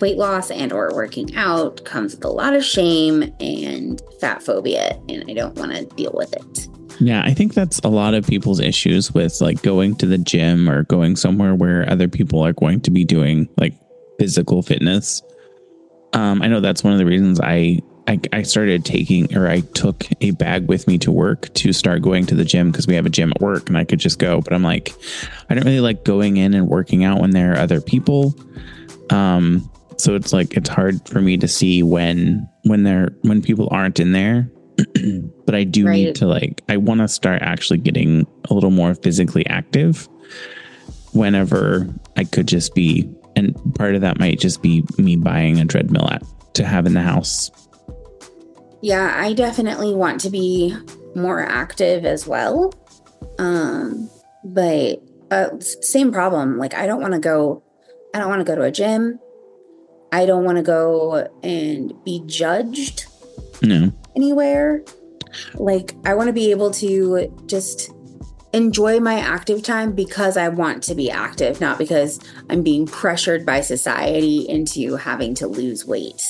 [0.01, 5.01] weight loss and or working out comes with a lot of shame and fat phobia
[5.09, 6.69] and I don't want to deal with it.
[7.01, 10.69] Yeah, I think that's a lot of people's issues with like going to the gym
[10.69, 13.75] or going somewhere where other people are going to be doing like
[14.19, 15.23] physical fitness.
[16.13, 19.61] Um, I know that's one of the reasons I, I I started taking or I
[19.61, 22.95] took a bag with me to work to start going to the gym because we
[22.95, 24.41] have a gym at work and I could just go.
[24.41, 24.93] But I'm like,
[25.51, 28.35] I don't really like going in and working out when there are other people.
[29.11, 33.69] Um, so it's like it's hard for me to see when when there when people
[33.71, 34.51] aren't in there
[35.47, 35.95] but I do right.
[35.95, 40.09] need to like I want to start actually getting a little more physically active
[41.13, 45.67] whenever I could just be and part of that might just be me buying a
[45.67, 46.23] treadmill at,
[46.55, 47.51] to have in the house.
[48.83, 50.75] Yeah, I definitely want to be
[51.15, 52.75] more active as well.
[53.39, 54.11] Um
[54.45, 56.59] but uh, same problem.
[56.59, 57.63] Like I don't want to go
[58.15, 59.19] I don't want to go to a gym.
[60.13, 63.07] I don't want to go and be judged.
[63.63, 64.83] No anywhere.
[65.55, 67.93] Like, I want to be able to just
[68.53, 73.45] enjoy my active time because I want to be active, not because I'm being pressured
[73.45, 76.23] by society into having to lose weight.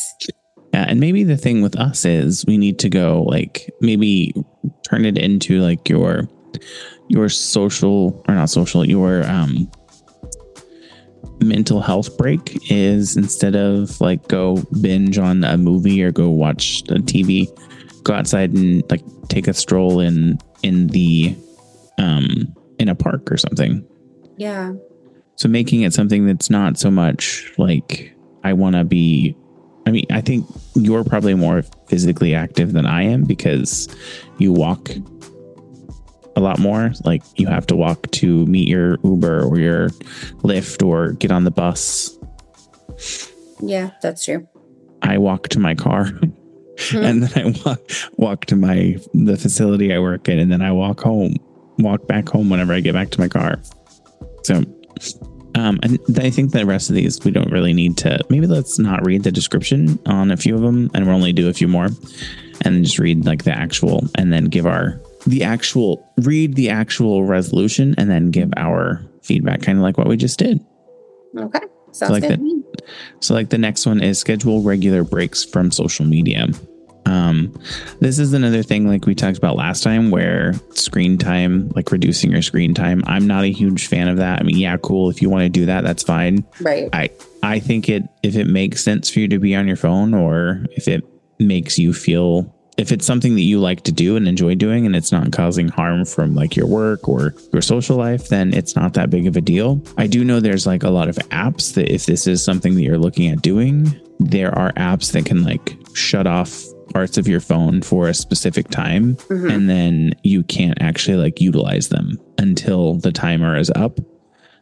[0.74, 4.34] Yeah, and maybe the thing with us is we need to go like maybe
[4.82, 6.28] turn it into like your
[7.08, 9.70] your social or not social, your um
[11.40, 16.82] mental health break is instead of like go binge on a movie or go watch
[16.84, 17.46] the TV,
[18.06, 21.36] go outside and like take a stroll in in the
[21.98, 23.84] um in a park or something.
[24.36, 24.74] Yeah.
[25.34, 28.14] So making it something that's not so much like
[28.44, 29.36] I want to be
[29.86, 33.88] I mean, I think you're probably more physically active than I am because
[34.38, 34.90] you walk
[36.34, 36.92] a lot more.
[37.04, 39.88] Like you have to walk to meet your Uber or your
[40.42, 42.16] Lyft or get on the bus.
[43.60, 44.48] Yeah, that's true.
[45.02, 46.10] I walk to my car.
[46.76, 47.04] Mm-hmm.
[47.04, 47.80] and then I walk
[48.16, 51.36] walk to my the facility I work in, and then I walk home,
[51.78, 53.58] walk back home whenever I get back to my car.
[54.42, 54.62] So,
[55.54, 58.18] um, and I think the rest of these we don't really need to.
[58.28, 61.48] Maybe let's not read the description on a few of them, and we'll only do
[61.48, 61.88] a few more,
[62.62, 67.24] and just read like the actual, and then give our the actual read the actual
[67.24, 70.64] resolution, and then give our feedback, kind of like what we just did.
[71.36, 71.60] Okay.
[71.96, 72.40] Sounds so like good.
[72.40, 72.82] The,
[73.20, 76.48] so like the next one is schedule regular breaks from social media.
[77.06, 77.58] Um,
[78.00, 82.32] this is another thing like we talked about last time where screen time, like reducing
[82.32, 83.02] your screen time.
[83.06, 84.40] I'm not a huge fan of that.
[84.40, 85.08] I mean, yeah, cool.
[85.08, 86.44] If you want to do that, that's fine.
[86.60, 86.90] Right.
[86.92, 87.10] I,
[87.42, 90.66] I think it, if it makes sense for you to be on your phone or
[90.72, 91.04] if it
[91.38, 94.94] makes you feel if it's something that you like to do and enjoy doing and
[94.94, 98.92] it's not causing harm from like your work or your social life, then it's not
[98.94, 99.82] that big of a deal.
[99.96, 102.82] I do know there's like a lot of apps that if this is something that
[102.82, 107.40] you're looking at doing, there are apps that can like shut off parts of your
[107.40, 109.50] phone for a specific time mm-hmm.
[109.50, 113.98] and then you can't actually like utilize them until the timer is up.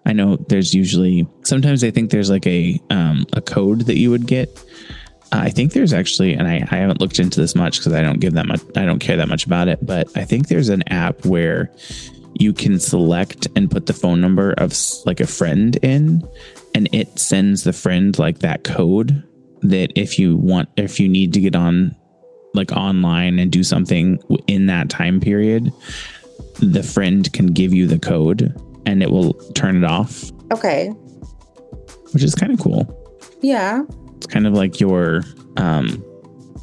[0.06, 4.10] I know there's usually sometimes I think there's like a um, a code that you
[4.10, 4.62] would get
[5.40, 8.20] I think there's actually, and I, I haven't looked into this much because I don't
[8.20, 10.86] give that much, I don't care that much about it, but I think there's an
[10.88, 11.70] app where
[12.34, 14.74] you can select and put the phone number of
[15.06, 16.26] like a friend in,
[16.74, 19.22] and it sends the friend like that code
[19.62, 21.94] that if you want, if you need to get on
[22.52, 25.72] like online and do something in that time period,
[26.60, 28.54] the friend can give you the code
[28.86, 30.30] and it will turn it off.
[30.52, 30.88] Okay.
[32.12, 33.00] Which is kind of cool.
[33.42, 33.82] Yeah.
[34.24, 35.20] It's kind of like your
[35.58, 36.02] um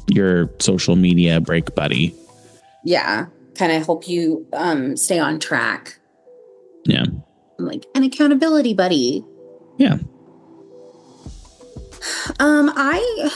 [0.08, 2.12] your social media break buddy.
[2.82, 3.26] Yeah.
[3.54, 5.96] Kind of help you um stay on track.
[6.84, 7.04] Yeah.
[7.60, 9.24] Like an accountability buddy.
[9.78, 9.98] Yeah.
[12.40, 13.30] Um I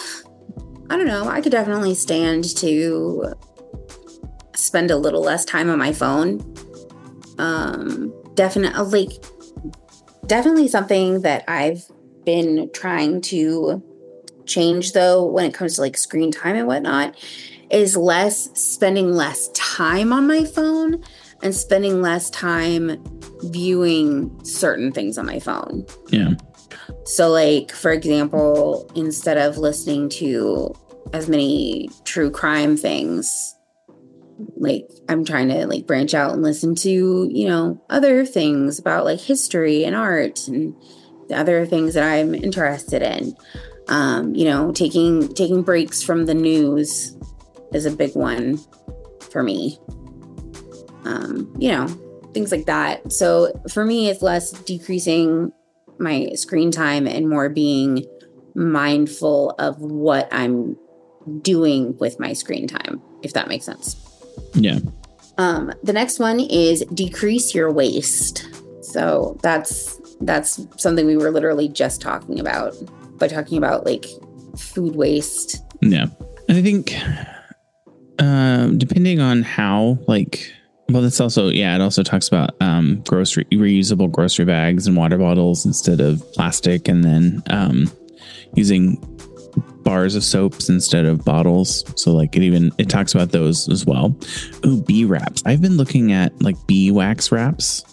[0.90, 1.28] I don't know.
[1.28, 3.32] I could definitely stand to
[4.56, 6.40] spend a little less time on my phone.
[7.38, 9.24] Um definitely like
[10.26, 11.88] definitely something that I've
[12.24, 13.80] been trying to
[14.46, 17.16] change though when it comes to like screen time and whatnot
[17.70, 21.02] is less spending less time on my phone
[21.42, 23.02] and spending less time
[23.44, 25.84] viewing certain things on my phone.
[26.08, 26.34] Yeah.
[27.04, 30.74] So like for example, instead of listening to
[31.12, 33.54] as many true crime things,
[34.56, 39.04] like I'm trying to like branch out and listen to, you know, other things about
[39.04, 40.74] like history and art and
[41.28, 43.36] the other things that I'm interested in.
[43.88, 47.16] Um, you know, taking taking breaks from the news
[47.72, 48.58] is a big one
[49.30, 49.78] for me.
[51.04, 51.86] Um, you know,
[52.34, 53.12] things like that.
[53.12, 55.52] So for me, it's less decreasing
[55.98, 58.04] my screen time and more being
[58.54, 60.76] mindful of what I'm
[61.42, 63.96] doing with my screen time, if that makes sense.
[64.54, 64.78] Yeah.
[65.38, 68.48] Um, the next one is decrease your waste.
[68.82, 72.74] So that's that's something we were literally just talking about
[73.18, 74.06] by talking about like
[74.56, 75.62] food waste.
[75.80, 76.06] Yeah.
[76.48, 76.94] And I think
[78.18, 80.52] um depending on how like
[80.88, 85.18] well that's also yeah, it also talks about um grocery reusable grocery bags and water
[85.18, 87.90] bottles instead of plastic and then um
[88.54, 88.96] using
[89.82, 91.84] bars of soaps instead of bottles.
[92.00, 94.16] So like it even it talks about those as well.
[94.64, 95.42] Ooh, bee wraps.
[95.46, 97.84] I've been looking at like bee wax wraps.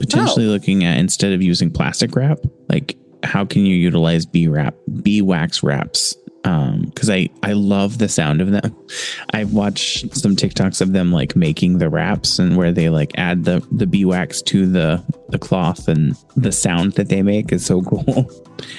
[0.00, 0.50] Potentially Oh.
[0.50, 2.96] looking at instead of using plastic wrap, like
[3.26, 6.16] how can you utilize bee wrap, bee wax wraps?
[6.44, 8.76] Um, because I I love the sound of them.
[9.30, 13.44] I've watched some TikToks of them like making the wraps and where they like add
[13.44, 17.66] the the bee wax to the the cloth and the sound that they make is
[17.66, 18.30] so cool.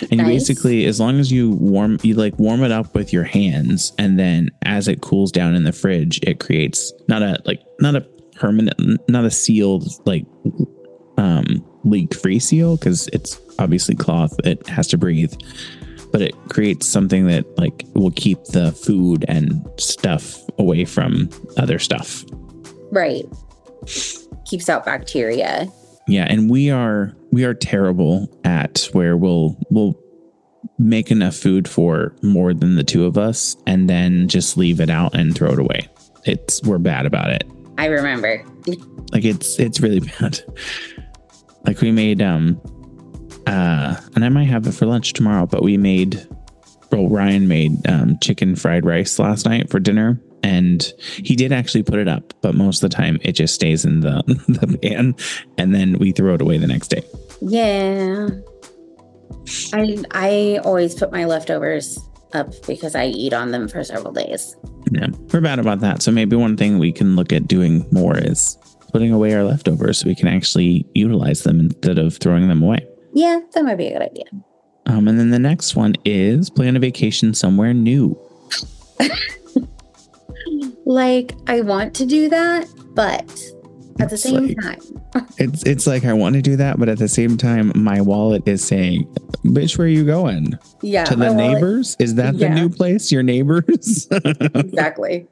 [0.10, 3.26] And you basically, as long as you warm, you like warm it up with your
[3.26, 7.62] hands, and then as it cools down in the fridge, it creates not a like
[7.82, 8.02] not a
[8.38, 10.26] permanent, not a sealed like
[11.18, 14.34] um leak free seal because it's obviously cloth.
[14.44, 15.34] It has to breathe,
[16.12, 21.80] but it creates something that like will keep the food and stuff away from other
[21.80, 22.24] stuff.
[22.92, 23.26] Right.
[24.46, 25.68] Keeps out bacteria.
[26.08, 30.00] Yeah, and we are we are terrible at where we'll we'll
[30.80, 34.90] make enough food for more than the two of us and then just leave it
[34.90, 35.88] out and throw it away.
[36.26, 37.44] It's we're bad about it.
[37.78, 38.44] I remember.
[39.12, 40.42] Like it's it's really bad.
[41.68, 42.59] Like we made um
[43.45, 46.26] uh and I might have it for lunch tomorrow, but we made
[46.91, 51.84] well Ryan made um chicken fried rice last night for dinner and he did actually
[51.84, 55.15] put it up, but most of the time it just stays in the the pan
[55.57, 57.03] and then we throw it away the next day.
[57.41, 58.30] Yeah.
[59.74, 61.99] I I always put my leftovers
[62.34, 64.55] up because I eat on them for several days.
[64.91, 66.01] Yeah, we're bad about that.
[66.01, 68.57] So maybe one thing we can look at doing more is
[68.92, 72.86] putting away our leftovers so we can actually utilize them instead of throwing them away.
[73.14, 74.26] Yeah, that might be a good idea.
[74.86, 78.18] Um, and then the next one is plan a vacation somewhere new.
[80.86, 83.20] Like I want to do that, but
[84.00, 84.80] at the It's same like- time,
[85.38, 88.48] It's it's like I want to do that, but at the same time, my wallet
[88.48, 89.04] is saying,
[89.44, 90.58] "Bitch, where are you going?
[90.82, 91.98] yeah, to the wallet- neighbors?
[92.00, 92.54] Is that the Yeah.
[92.54, 93.12] new place?
[93.12, 95.28] Your neighbors?" exactly,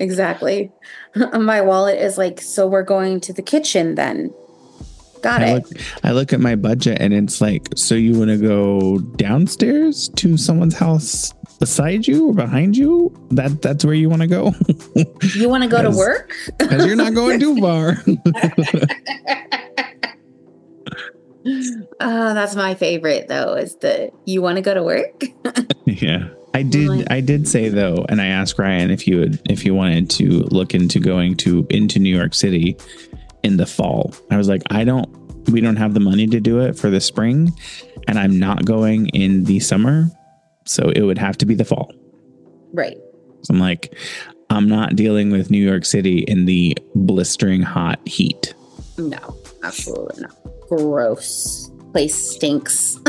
[0.00, 0.70] exactly.
[1.32, 4.32] my wallet is like, so we're going to the kitchen then.
[5.22, 5.54] Got I it.
[5.54, 5.66] look,
[6.04, 10.36] I look at my budget and it's like, so you want to go downstairs to
[10.36, 13.10] someone's house beside you or behind you?
[13.30, 14.52] That that's where you want to go
[15.34, 16.32] You want to go to work?
[16.58, 17.96] because you're not going too far.
[22.00, 23.54] Uh, that's my favorite though.
[23.54, 25.22] Is the you want to go to work?
[25.86, 26.28] yeah.
[26.56, 29.74] I did I did say though, and I asked Ryan if you would if you
[29.74, 32.78] wanted to look into going to into New York City
[33.42, 34.14] in the fall.
[34.30, 35.06] I was like, I don't
[35.50, 37.52] we don't have the money to do it for the spring,
[38.08, 40.08] and I'm not going in the summer.
[40.64, 41.92] So it would have to be the fall.
[42.72, 42.96] right.
[43.42, 43.94] So I'm like,
[44.48, 48.54] I'm not dealing with New York City in the blistering hot heat.
[48.96, 50.34] No, absolutely not.
[50.68, 51.70] Gross.
[51.92, 52.98] Place stinks.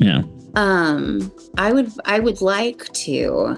[0.00, 0.22] Yeah.
[0.54, 3.56] Um, I would I would like to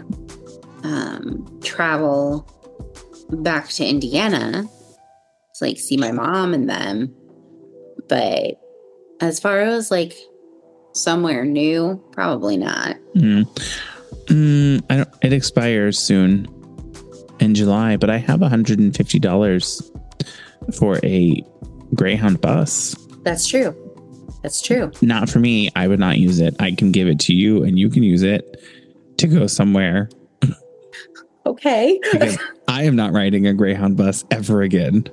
[0.83, 2.47] um travel
[3.31, 4.69] back to Indiana
[5.55, 7.15] to like see my mom and them.
[8.09, 8.61] But
[9.21, 10.17] as far as like
[10.93, 12.97] somewhere new, probably not.
[13.15, 13.45] Mm.
[14.27, 16.47] Mm, I don't, it expires soon
[17.41, 21.45] in July, but I have $150 for a
[21.95, 22.95] Greyhound bus.
[23.23, 23.75] That's true.
[24.43, 24.91] That's true.
[25.03, 25.71] Not for me.
[25.77, 26.55] I would not use it.
[26.59, 28.63] I can give it to you and you can use it
[29.19, 30.09] to go somewhere
[31.47, 32.01] Okay.
[32.69, 35.09] I am not riding a Greyhound bus ever again.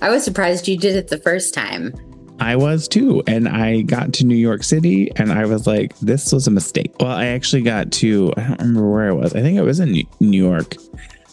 [0.00, 1.94] I was surprised you did it the first time.
[2.38, 3.22] I was too.
[3.26, 6.94] And I got to New York City and I was like, this was a mistake.
[7.00, 9.34] Well, I actually got to, I don't remember where I was.
[9.34, 10.76] I think it was in New York.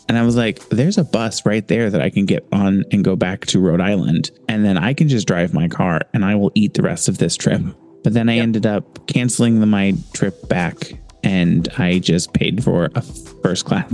[0.10, 3.04] And I was like, there's a bus right there that I can get on and
[3.04, 4.32] go back to Rhode Island.
[4.50, 7.18] And then I can just drive my car and I will eat the rest of
[7.20, 7.62] this trip.
[8.04, 8.44] But then I Yep.
[8.44, 10.94] ended up canceling the, my trip back
[11.24, 13.92] and I just paid for a first class,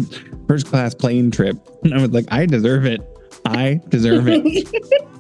[0.48, 1.58] first class plane trip.
[1.84, 3.02] And I was like, I deserve it.
[3.46, 4.68] I deserve it.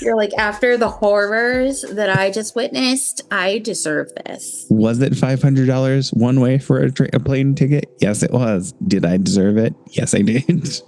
[0.00, 4.66] You're like, after the horrors that I just witnessed, I deserve this.
[4.70, 7.86] Was it five hundred dollars one way for a, tra- a plane ticket?
[8.00, 8.72] Yes, it was.
[8.86, 9.74] Did I deserve it?
[9.90, 10.80] Yes, I did.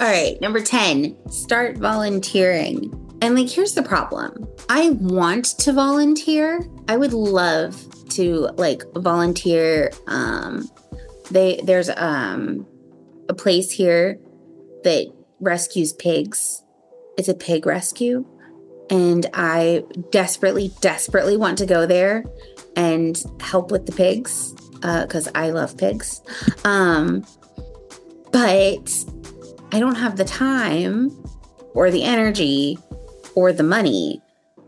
[0.00, 2.90] All right, number 10, start volunteering.
[3.20, 6.66] And like, here's the problem I want to volunteer.
[6.88, 7.76] I would love
[8.10, 9.90] to like volunteer.
[10.06, 10.70] Um,
[11.30, 12.66] they, there's um,
[13.28, 14.18] a place here
[14.84, 16.62] that rescues pigs.
[17.16, 18.24] It's a pig rescue.
[18.88, 22.24] And I desperately, desperately want to go there
[22.76, 26.22] and help with the pigs because uh, I love pigs.
[26.64, 27.24] Um,
[28.32, 29.04] but
[29.72, 31.10] I don't have the time
[31.74, 32.78] or the energy
[33.34, 34.20] or the money.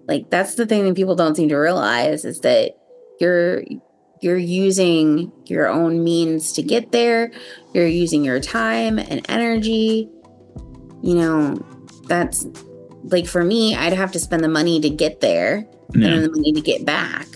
[0.07, 2.77] Like that's the thing that people don't seem to realize is that
[3.21, 3.63] you're
[4.21, 7.33] you're using your own means to get there.
[7.75, 10.09] You're using your time and energy.
[11.03, 11.67] You know,
[12.05, 12.47] that's
[13.05, 16.09] like for me, I'd have to spend the money to get there yeah.
[16.09, 17.27] and the money to get back.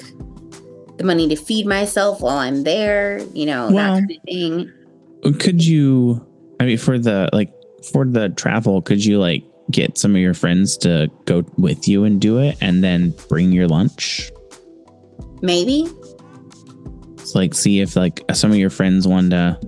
[0.97, 4.73] The money to feed myself while I'm there, you know, well, that kind of thing.
[5.41, 6.25] Could you
[6.61, 7.53] I mean for the like
[7.93, 12.05] for the travel, could you like get some of your friends to go with you
[12.05, 14.31] and do it and then bring your lunch?
[15.43, 15.89] Maybe.
[17.15, 19.59] It's like see if like some of your friends want to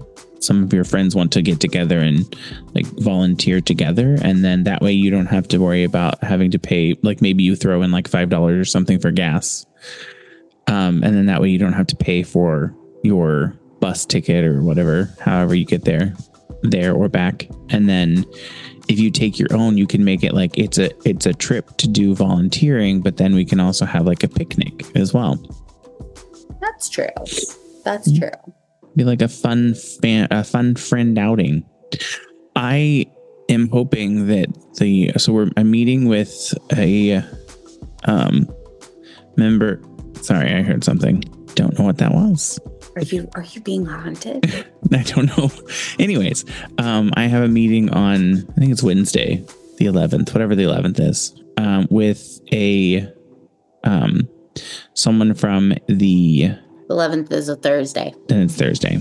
[0.40, 2.36] some of your friends want to get together and
[2.74, 6.58] like volunteer together and then that way you don't have to worry about having to
[6.58, 9.66] pay like maybe you throw in like five dollars or something for gas
[10.66, 14.62] um, and then that way you don't have to pay for your bus ticket or
[14.62, 16.14] whatever however you get there
[16.62, 18.24] there or back and then
[18.88, 21.76] if you take your own, you can make it like it's a it's a trip
[21.76, 25.38] to do volunteering, but then we can also have like a picnic as well.
[26.60, 27.08] That's true.
[27.84, 28.18] That's mm-hmm.
[28.18, 28.54] true.
[28.96, 31.64] Be like a fun fan, a fun friend outing.
[32.56, 33.06] I
[33.48, 37.22] am hoping that the so we're I'm meeting with a
[38.04, 38.48] um
[39.36, 39.80] member.
[40.20, 41.20] Sorry, I heard something.
[41.54, 42.58] Don't know what that was.
[42.96, 44.44] Are you are you being haunted?
[44.92, 45.50] I don't know.
[45.98, 46.44] Anyways,
[46.78, 49.44] um, I have a meeting on I think it's Wednesday,
[49.76, 53.08] the 11th, whatever the 11th is, um, with a
[53.84, 54.28] um,
[54.94, 56.52] someone from the
[56.88, 58.14] 11th is a Thursday.
[58.28, 59.00] Then it's Thursday.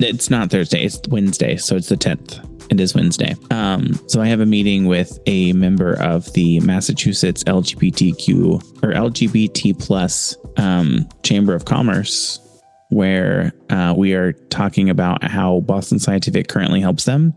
[0.00, 0.84] It's not Thursday.
[0.84, 2.50] It's Wednesday, so it's the 10th.
[2.70, 3.34] It is Wednesday.
[3.50, 9.78] Um, so I have a meeting with a member of the Massachusetts LGBTQ or LGBT
[9.78, 12.40] plus um, Chamber of Commerce
[12.94, 17.34] where uh, we are talking about how Boston Scientific currently helps them,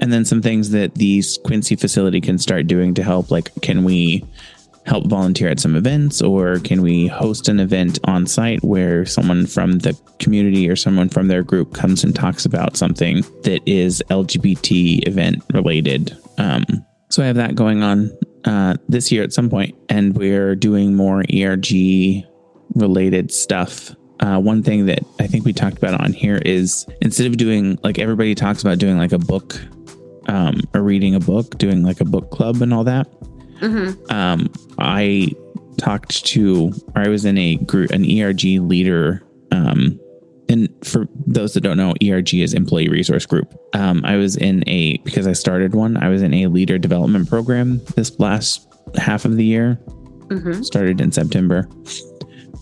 [0.00, 3.30] and then some things that the Quincy facility can start doing to help.
[3.30, 4.24] Like, can we
[4.86, 9.46] help volunteer at some events, or can we host an event on site where someone
[9.46, 14.02] from the community or someone from their group comes and talks about something that is
[14.10, 16.16] LGBT event related?
[16.38, 16.64] Um,
[17.10, 18.10] so I have that going on
[18.44, 22.24] uh, this year at some point, and we're doing more ERG
[22.74, 27.26] related stuff uh, one thing that I think we talked about on here is instead
[27.26, 29.58] of doing like everybody talks about doing like a book
[30.28, 33.08] um, or reading a book, doing like a book club and all that.
[33.60, 34.12] Mm-hmm.
[34.12, 35.32] Um, I
[35.78, 39.22] talked to, or I was in a group, an ERG leader.
[39.50, 39.98] Um,
[40.48, 43.54] and for those that don't know, ERG is Employee Resource Group.
[43.74, 47.28] Um, I was in a, because I started one, I was in a leader development
[47.28, 50.62] program this last half of the year, mm-hmm.
[50.62, 51.68] started in September.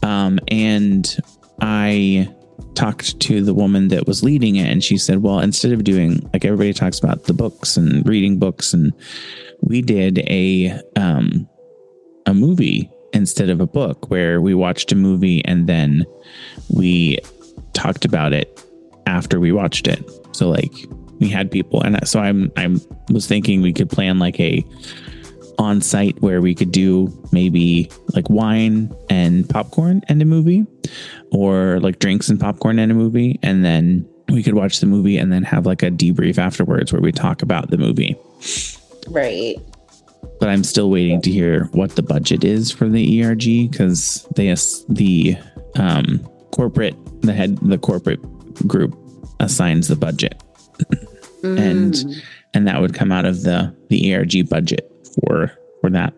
[0.03, 1.17] Um, and
[1.61, 2.33] I
[2.75, 6.29] talked to the woman that was leading it and she said, well, instead of doing
[6.33, 8.93] like everybody talks about the books and reading books and
[9.63, 11.49] we did a um
[12.27, 16.05] a movie instead of a book where we watched a movie and then
[16.69, 17.19] we
[17.73, 18.63] talked about it
[19.07, 20.05] after we watched it.
[20.33, 20.73] So like
[21.19, 22.69] we had people and so I'm I
[23.11, 24.65] was thinking we could plan like a
[25.59, 30.65] on site where we could do maybe like wine and popcorn and a movie
[31.33, 35.17] or like drinks and popcorn and a movie and then we could watch the movie
[35.17, 38.17] and then have like a debrief afterwards where we talk about the movie
[39.11, 39.57] right
[40.41, 44.49] but i'm still waiting to hear what the budget is for the erg because they
[44.89, 45.37] the
[45.77, 46.19] um
[46.53, 48.21] corporate the head the corporate
[48.67, 48.97] group
[49.41, 50.43] assigns the budget
[51.43, 51.59] mm.
[51.59, 52.05] and
[52.55, 56.13] and that would come out of the the erg budget for for that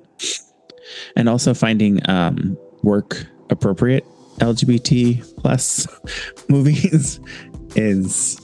[1.16, 4.05] and also finding um work appropriate
[4.41, 5.86] LGBT plus
[6.49, 7.20] movies
[7.76, 8.36] is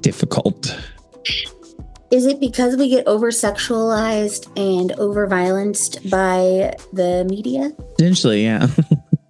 [0.00, 0.76] difficult.
[2.10, 7.70] Is it because we get over sexualized and over violenced by the media?
[7.96, 8.68] Potentially, yeah.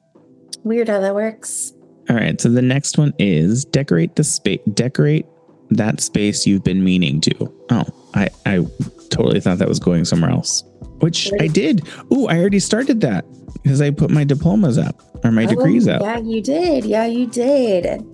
[0.64, 1.72] Weird how that works.
[2.09, 4.61] All right, so the next one is decorate the space.
[4.72, 5.26] Decorate
[5.70, 7.53] that space you've been meaning to.
[7.70, 8.64] Oh, I I
[9.11, 10.62] totally thought that was going somewhere else.
[11.01, 11.87] Which I did.
[12.11, 13.24] Oh, I already started that
[13.62, 16.03] because I put my diplomas up or my oh, degrees out.
[16.03, 16.85] Yeah, you did.
[16.85, 18.05] Yeah, you did.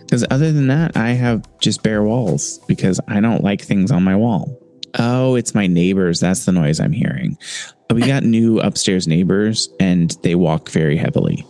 [0.00, 4.02] Because other than that, I have just bare walls because I don't like things on
[4.02, 4.60] my wall.
[4.98, 6.20] Oh, it's my neighbors.
[6.20, 7.36] That's the noise I'm hearing.
[7.92, 11.44] we got new upstairs neighbors and they walk very heavily.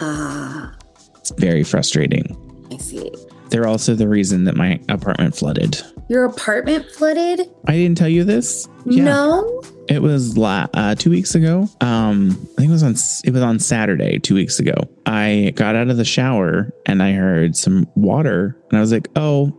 [0.00, 0.74] Ah,
[1.16, 2.36] It's very frustrating.
[2.72, 3.10] I see.
[3.50, 5.80] They're also the reason that my apartment flooded.
[6.08, 7.48] Your apartment flooded?
[7.66, 8.66] I didn't tell you this.
[8.86, 9.62] No.
[9.88, 11.68] It was la- uh, two weeks ago.
[11.80, 12.94] Um, I think it was on
[13.24, 14.74] it was on Saturday two weeks ago.
[15.06, 19.08] I got out of the shower and I heard some water, and I was like,
[19.16, 19.52] "Oh."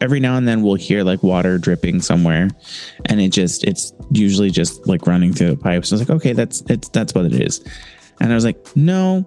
[0.00, 2.50] Every now and then we'll hear like water dripping somewhere,
[3.06, 5.90] and it just it's usually just like running through the pipes.
[5.90, 7.64] I was like, "Okay, that's it's that's what it is,"
[8.20, 9.26] and I was like, "No,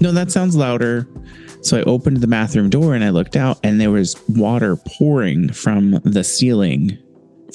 [0.00, 1.08] no, that sounds louder."
[1.62, 5.52] So I opened the bathroom door and I looked out, and there was water pouring
[5.52, 6.98] from the ceiling.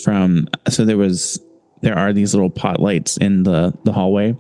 [0.03, 1.39] From so there was
[1.81, 4.35] there are these little pot lights in the the hallway.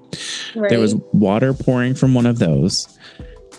[0.55, 0.69] Right.
[0.69, 2.87] There was water pouring from one of those,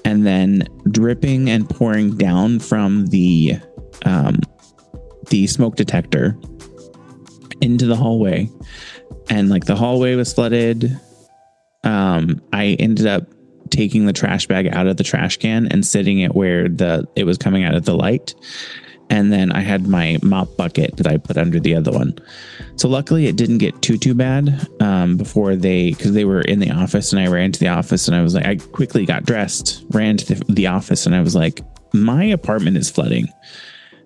[0.04, 3.58] and then dripping and pouring down from the
[4.04, 4.40] um,
[5.28, 6.36] the smoke detector
[7.60, 8.50] into the hallway,
[9.28, 10.98] and like the hallway was flooded.
[11.84, 13.26] Um, I ended up
[13.70, 17.24] taking the trash bag out of the trash can and sitting it where the it
[17.24, 18.34] was coming out of the light.
[19.08, 22.16] And then I had my mop bucket that I put under the other one.
[22.76, 26.60] So luckily it didn't get too too bad um, before they because they were in
[26.60, 29.24] the office and I ran to the office and I was like I quickly got
[29.24, 31.60] dressed, ran to the, the office and I was like
[31.92, 33.28] my apartment is flooding,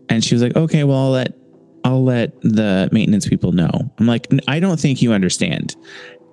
[0.09, 1.35] and she was like okay well I'll let
[1.85, 3.71] I'll let the maintenance people know.
[3.99, 5.77] I'm like I don't think you understand.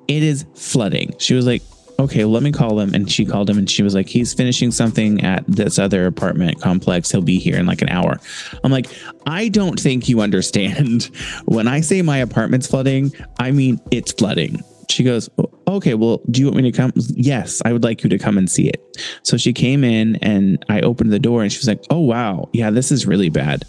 [0.08, 1.14] It is flooding.
[1.20, 1.62] She was like
[2.00, 2.94] okay, let me call him.
[2.94, 6.62] And she called him and she was like, he's finishing something at this other apartment
[6.62, 7.12] complex.
[7.12, 8.20] He'll be here in like an hour.
[8.64, 8.88] I'm like,
[9.26, 11.10] I don't think you understand.
[11.46, 14.62] When I say my apartment's flooding, I mean it's flooding.
[14.90, 16.92] She goes, oh, okay, well, do you want me to come?
[16.96, 18.98] Yes, I would like you to come and see it.
[19.24, 22.50] So she came in and I opened the door and she was like, oh, wow.
[22.54, 23.66] Yeah, this is really bad.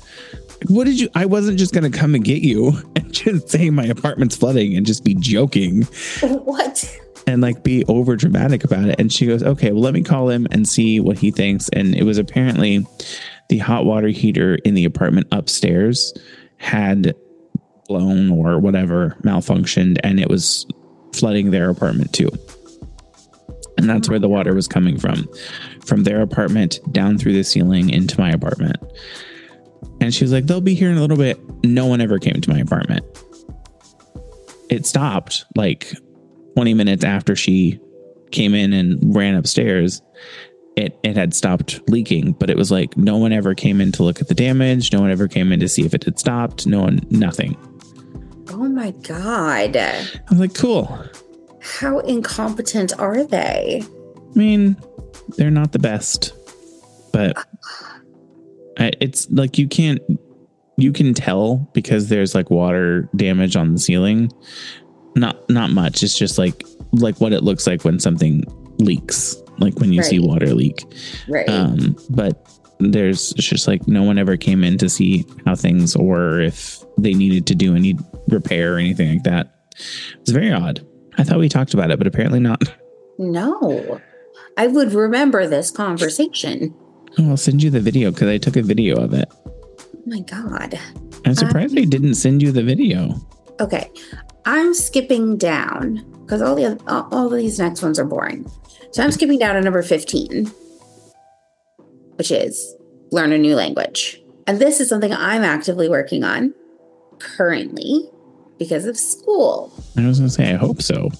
[0.68, 1.08] What did you?
[1.14, 4.76] I wasn't just going to come and get you and just say my apartment's flooding
[4.76, 5.82] and just be joking
[6.22, 6.98] What?
[7.26, 8.96] And like be over dramatic about it.
[8.98, 11.68] And she goes, okay, well, let me call him and see what he thinks.
[11.70, 12.86] And it was apparently
[13.48, 16.12] the hot water heater in the apartment upstairs
[16.56, 17.14] had
[17.86, 20.66] blown or whatever malfunctioned and it was
[21.14, 22.30] flooding their apartment too.
[23.76, 25.28] And that's where the water was coming from
[25.84, 28.76] from their apartment down through the ceiling into my apartment.
[30.00, 31.38] And she was like, they'll be here in a little bit.
[31.64, 33.04] No one ever came to my apartment.
[34.68, 35.92] It stopped like
[36.54, 37.80] 20 minutes after she
[38.30, 40.02] came in and ran upstairs,
[40.76, 44.02] it it had stopped leaking, but it was like no one ever came in to
[44.02, 44.92] look at the damage.
[44.92, 46.66] No one ever came in to see if it had stopped.
[46.66, 47.56] No one, nothing.
[48.50, 49.76] Oh my God.
[49.76, 51.04] I was like, cool.
[51.60, 53.82] How incompetent are they?
[54.16, 54.76] I mean,
[55.36, 56.32] they're not the best,
[57.12, 57.36] but
[58.78, 60.00] I, it's like you can't,
[60.76, 64.30] you can tell because there's like water damage on the ceiling.
[65.14, 66.02] Not not much.
[66.02, 68.44] It's just like like what it looks like when something
[68.78, 70.84] leaks, like when you see water leak.
[71.28, 71.48] Right.
[71.48, 72.46] Um, but
[72.78, 77.14] there's just like no one ever came in to see how things or if they
[77.14, 77.96] needed to do any
[78.28, 79.54] repair or anything like that.
[80.20, 80.86] It's very odd.
[81.18, 82.62] I thought we talked about it, but apparently not.
[83.18, 84.00] no.
[84.58, 86.74] I would remember this conversation.
[87.18, 89.30] Oh, I'll send you the video because I took a video of it.
[89.32, 90.78] Oh my God.
[91.24, 93.14] I'm surprised I didn't send you the video.
[93.60, 93.90] Okay.
[94.44, 98.50] I'm skipping down because all the oth- all, all these next ones are boring.
[98.90, 100.46] So I'm skipping down to number 15,
[102.16, 102.74] which is
[103.10, 104.20] learn a new language.
[104.46, 106.54] And this is something I'm actively working on
[107.18, 108.10] currently
[108.58, 109.72] because of school.
[109.96, 111.10] I was gonna say I hope so.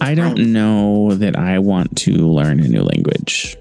[0.00, 3.56] I don't know that I want to learn a new language.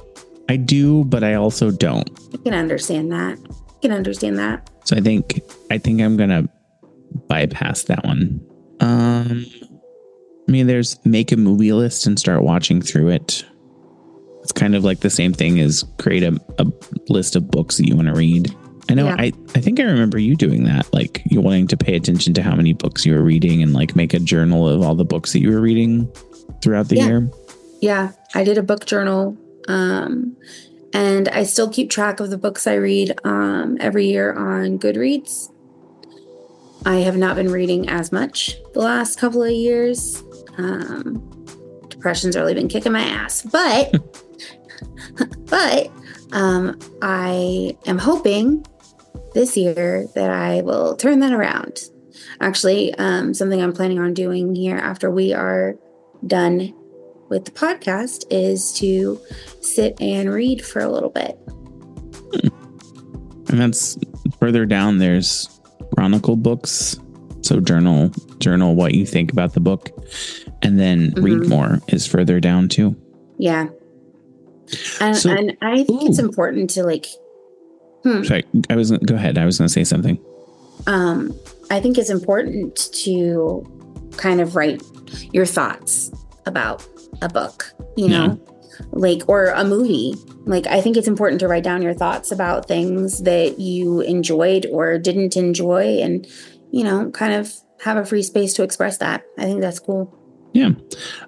[0.49, 2.10] I do, but I also don't.
[2.34, 3.38] I can understand that.
[3.82, 4.69] Can understand that.
[4.86, 5.39] So I think
[5.71, 6.47] I think I'm gonna
[7.28, 8.41] bypass that one.
[8.80, 9.45] Um,
[10.47, 13.45] I mean, there's make a movie list and start watching through it.
[14.41, 16.65] It's kind of like the same thing as create a, a
[17.09, 18.55] list of books that you want to read.
[18.89, 19.05] I know.
[19.07, 19.15] Yeah.
[19.19, 20.91] I I think I remember you doing that.
[20.93, 23.95] Like you wanting to pay attention to how many books you were reading and like
[23.95, 26.09] make a journal of all the books that you were reading
[26.63, 27.07] throughout the Yeah.
[27.07, 27.30] year.
[27.82, 29.38] Yeah, I did a book journal.
[29.67, 30.36] Um,
[30.94, 35.52] and I still keep track of the books I read um, every year on Goodreads.
[36.86, 40.24] I have not been reading as much the last couple of years.
[40.58, 41.46] Um,
[41.90, 43.96] depression's really been kicking my ass, but
[45.46, 45.92] but
[46.32, 48.66] um, I am hoping
[49.34, 51.82] this year that I will turn that around.
[52.40, 55.76] Actually, um, something I'm planning on doing here after we are
[56.26, 56.74] done
[57.30, 59.19] with the podcast is to
[59.61, 61.38] sit and read for a little bit.
[63.49, 63.97] And that's
[64.39, 64.97] further down.
[64.97, 65.47] There's
[65.93, 66.97] chronicle books,
[67.41, 68.09] so journal
[68.39, 69.89] journal what you think about the book,
[70.61, 71.49] and then read Mhm.
[71.49, 72.95] more is further down too.
[73.38, 73.69] Yeah.
[74.99, 77.07] And, So- and I think it's important to like,
[78.03, 79.38] hmm, Sorry, I was go ahead.
[79.38, 80.19] I was going to say something.
[80.86, 81.34] um,
[81.71, 83.65] I think it's important to
[84.17, 84.82] kind of write
[85.34, 86.11] your thoughts
[86.48, 86.86] about
[87.22, 88.39] a book, you know,
[88.91, 90.16] like, or a movie.
[90.45, 94.66] Like, I think it's important to write down your thoughts about things that you enjoyed
[94.72, 96.26] or didn't enjoy and,
[96.72, 99.24] you know, kind of have a free space to express that.
[99.38, 100.14] I think that's cool.
[100.54, 100.72] Yeah.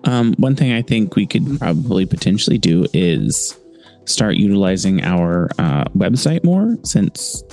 [0.06, 3.60] Um, one thing I think we could probably potentially do is
[4.06, 7.44] start utilizing our uh, website more since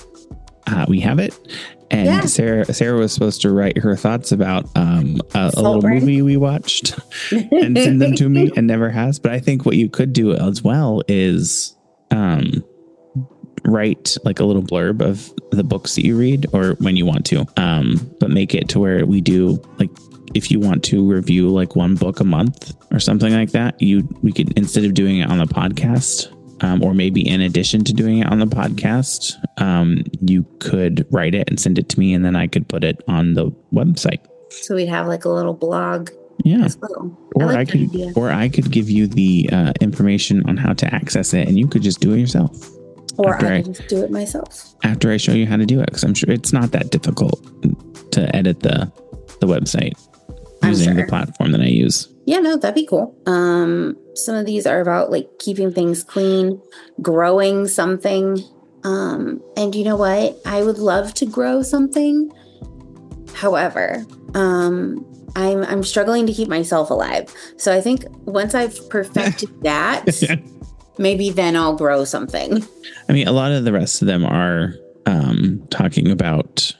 [0.69, 1.37] uh, we have it.
[1.91, 2.21] And Yeah.
[2.23, 5.95] Sarah Sarah was supposed to write her thoughts about um, a, a little Saltburn.
[5.95, 6.99] movie we watched
[7.31, 9.19] and send them to me and never has.
[9.19, 11.77] But I think what you could do as well is
[12.11, 12.65] um,
[13.65, 17.27] write like a little blurb of the books that you read or when you want
[17.27, 17.45] to.
[17.57, 19.91] Um, but make it to where we do like
[20.35, 24.07] if you want to review like one book a month or something like that, you
[24.23, 26.33] we could instead of doing it on the podcast,
[26.63, 31.35] um, or maybe in addition to doing it on the podcast, um, you could write
[31.35, 34.21] it and send it to me, and then I could put it on the website.
[34.51, 36.11] So we'd have like a little blog
[36.45, 37.17] Yeah, well.
[37.35, 38.13] or I, like that could, idea.
[38.17, 41.67] or I could give you the uh, information on how to access it, and you
[41.67, 42.55] could just do it yourself
[43.19, 44.75] Or after I I- can just do it myself.
[44.85, 47.41] after I show you how to do it, because I'm sure it's not that difficult
[48.13, 48.91] to edit the
[49.41, 49.93] the website
[50.65, 52.09] using the platform that I use.
[52.25, 53.15] Yeah, no, that'd be cool.
[53.27, 56.61] Um, some of these are about like keeping things clean,
[57.03, 58.39] growing something.
[58.87, 60.39] Um, and you know what?
[60.47, 62.31] I would love to grow something.
[63.35, 67.35] However, um, I'm I'm struggling to keep myself alive.
[67.57, 70.05] So I think once I've perfected that,
[70.99, 72.65] maybe then I'll grow something.
[73.09, 74.75] I mean, a lot of the rest of them are
[75.05, 76.73] um, talking about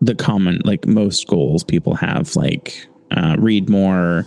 [0.00, 4.24] the common, like most goals people have, like uh, read more,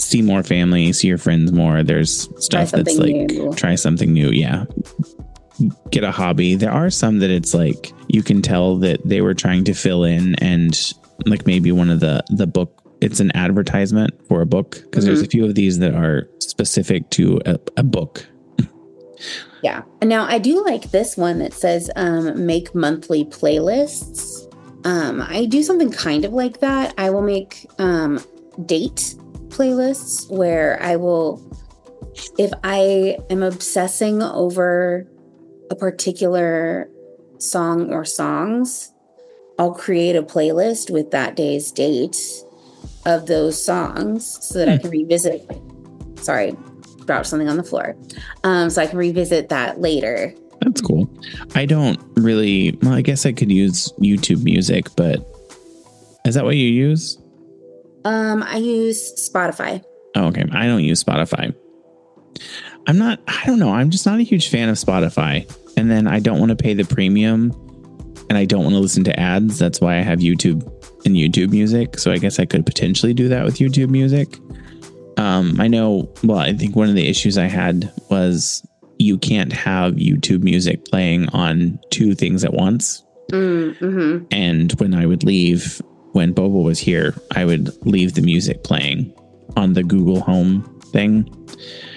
[0.00, 1.84] see more family, see your friends more.
[1.84, 3.52] There's stuff that's like new.
[3.54, 4.30] try something new.
[4.30, 4.64] Yeah.
[5.90, 6.54] Get a hobby.
[6.54, 10.04] There are some that it's like you can tell that they were trying to fill
[10.04, 10.94] in and
[11.26, 15.22] like maybe one of the the book it's an advertisement for a book because there's
[15.22, 18.26] a few of these that are specific to a, a book
[19.62, 19.82] Yeah.
[20.00, 24.44] And now I do like this one that says um, make monthly playlists.
[24.86, 26.94] Um, I do something kind of like that.
[26.96, 28.20] I will make um,
[28.66, 29.14] date
[29.48, 31.42] playlists where I will,
[32.38, 35.06] if I am obsessing over
[35.70, 36.88] a particular
[37.38, 38.92] song or songs,
[39.58, 42.16] I'll create a playlist with that day's date
[43.06, 45.50] of those songs so that I can revisit.
[46.16, 46.56] Sorry,
[47.04, 47.96] dropped something on the floor.
[48.44, 50.34] Um, so I can revisit that later.
[50.60, 51.08] That's cool.
[51.54, 52.78] I don't really.
[52.82, 55.24] Well, I guess I could use YouTube Music, but
[56.24, 57.18] is that what you use?
[58.04, 59.84] Um, I use Spotify.
[60.14, 60.44] Oh, okay.
[60.52, 61.54] I don't use Spotify.
[62.86, 63.20] I'm not.
[63.26, 63.70] I don't know.
[63.72, 65.50] I'm just not a huge fan of Spotify.
[65.76, 67.52] And then I don't want to pay the premium,
[68.28, 69.58] and I don't want to listen to ads.
[69.58, 70.62] That's why I have YouTube
[71.04, 71.98] and YouTube Music.
[71.98, 74.38] So I guess I could potentially do that with YouTube Music.
[75.18, 76.12] Um, I know.
[76.24, 78.66] Well, I think one of the issues I had was
[78.98, 83.04] you can't have YouTube Music playing on two things at once.
[83.32, 85.80] Mm, hmm And when I would leave,
[86.12, 89.12] when Bobo was here, I would leave the music playing
[89.56, 91.28] on the Google Home thing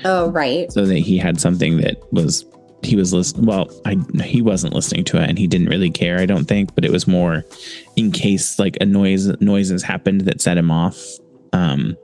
[0.05, 0.71] Oh, right.
[0.71, 2.45] so that he had something that was
[2.83, 3.45] he was listening.
[3.45, 6.17] Well, I he wasn't listening to it, and he didn't really care.
[6.17, 7.45] I don't think, but it was more
[7.95, 10.99] in case like a noise noises happened that set him off.
[11.53, 11.95] Um,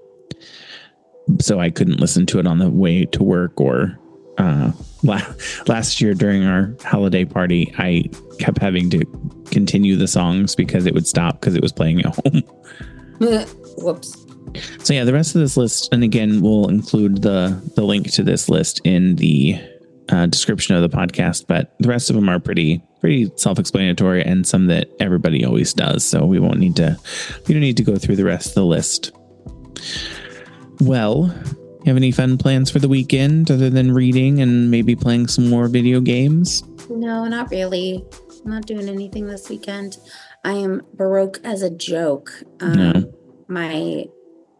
[1.41, 3.97] so I couldn't listen to it on the way to work or.
[4.39, 4.71] Uh,
[5.01, 5.33] la-
[5.65, 8.03] last year during our holiday party, I
[8.37, 9.03] kept having to
[9.49, 12.43] continue the songs because it would stop because it was playing at home.
[13.79, 14.26] Whoops.
[14.83, 18.23] So yeah, the rest of this list, and again, we'll include the the link to
[18.23, 19.59] this list in the
[20.09, 21.45] uh, description of the podcast.
[21.47, 25.73] But the rest of them are pretty pretty self explanatory, and some that everybody always
[25.73, 26.05] does.
[26.05, 26.97] So we won't need to
[27.47, 29.11] we don't need to go through the rest of the list.
[30.79, 31.33] Well,
[31.83, 35.49] you have any fun plans for the weekend other than reading and maybe playing some
[35.49, 36.63] more video games?
[36.89, 38.05] No, not really.
[38.45, 39.97] I'm not doing anything this weekend.
[40.43, 42.31] I am broke as a joke.
[42.61, 43.13] Um, No.
[43.47, 44.05] My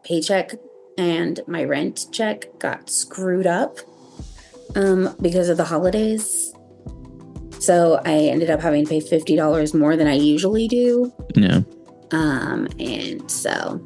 [0.04, 0.52] paycheck
[0.96, 3.78] and my rent check got screwed up
[4.74, 6.52] um, because of the holidays.
[7.60, 11.12] So I ended up having to pay fifty dollars more than I usually do.
[11.34, 11.60] Yeah.
[12.10, 13.80] Um, and so,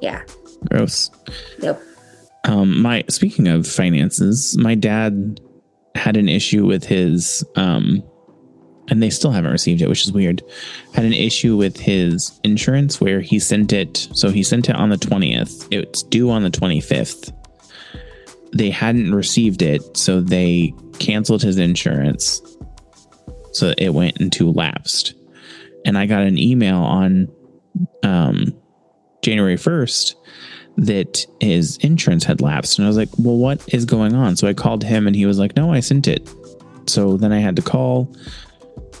[0.00, 0.22] yeah,
[0.70, 1.10] gross.
[1.60, 1.80] yep.
[2.44, 5.40] Um, my speaking of finances, my dad
[5.94, 8.02] had an issue with his um
[8.88, 10.42] and they still haven't received it, which is weird.
[10.94, 14.08] Had an issue with his insurance where he sent it.
[14.12, 15.68] So he sent it on the 20th.
[15.70, 17.32] It's due on the 25th.
[18.52, 22.40] They hadn't received it, so they canceled his insurance.
[23.52, 25.14] So it went into lapsed.
[25.84, 27.28] And I got an email on
[28.02, 28.54] um,
[29.22, 30.14] January 1st
[30.76, 32.78] that his insurance had lapsed.
[32.78, 34.36] And I was like, well, what is going on?
[34.36, 36.28] So I called him and he was like, no, I sent it.
[36.86, 38.14] So then I had to call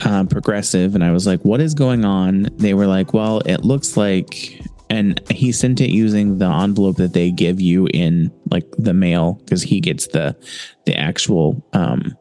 [0.02, 2.48] uh, Progressive and I was like, what is going on?
[2.56, 4.60] They were like, well, it looks like,
[4.90, 9.34] and he sent it using the envelope that they give you in like the mail
[9.44, 10.36] because he gets the
[10.84, 12.16] the actual um,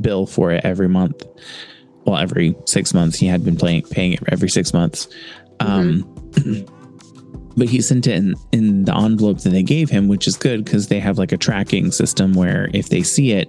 [0.00, 1.24] bill for it every month.
[2.04, 3.18] Well, every six months.
[3.18, 5.06] He had been playing, paying it every six months.
[5.60, 6.02] Um,
[7.56, 10.64] but he sent it in, in the envelope that they gave him, which is good
[10.64, 13.48] because they have like a tracking system where if they see it,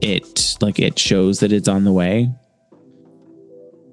[0.00, 2.30] it like it shows that it's on the way.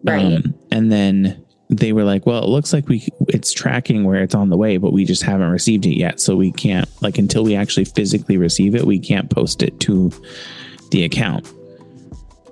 [0.03, 0.37] Right.
[0.37, 4.35] Um, and then they were like, "Well, it looks like we it's tracking where it's
[4.35, 7.43] on the way, but we just haven't received it yet, so we can't like until
[7.43, 10.11] we actually physically receive it, we can't post it to
[10.91, 11.49] the account."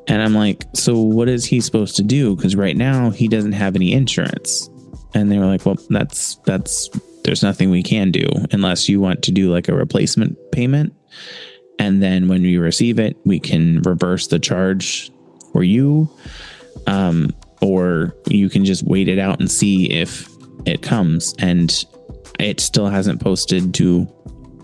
[0.08, 2.36] And I'm like, "So what is he supposed to do?
[2.36, 4.70] Because right now he doesn't have any insurance."
[5.14, 6.90] And they were like, "Well, that's that's
[7.24, 10.94] there's nothing we can do unless you want to do like a replacement payment."
[11.78, 15.12] And then when we receive it, we can reverse the charge
[15.54, 16.10] for you
[16.88, 20.30] um, or you can just wait it out and see if
[20.66, 21.34] it comes.
[21.40, 21.86] And
[22.40, 24.08] it still hasn't posted to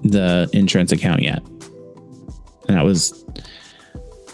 [0.04, 1.42] the insurance account yet.
[2.68, 3.26] And that was,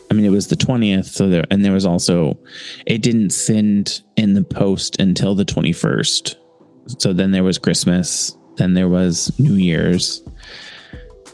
[0.10, 1.06] I mean, it was the 20th.
[1.06, 2.38] So there, and there was also,
[2.86, 6.36] it didn't send in the post until the 21st.
[7.00, 10.22] So then there was Christmas, then there was New Year's.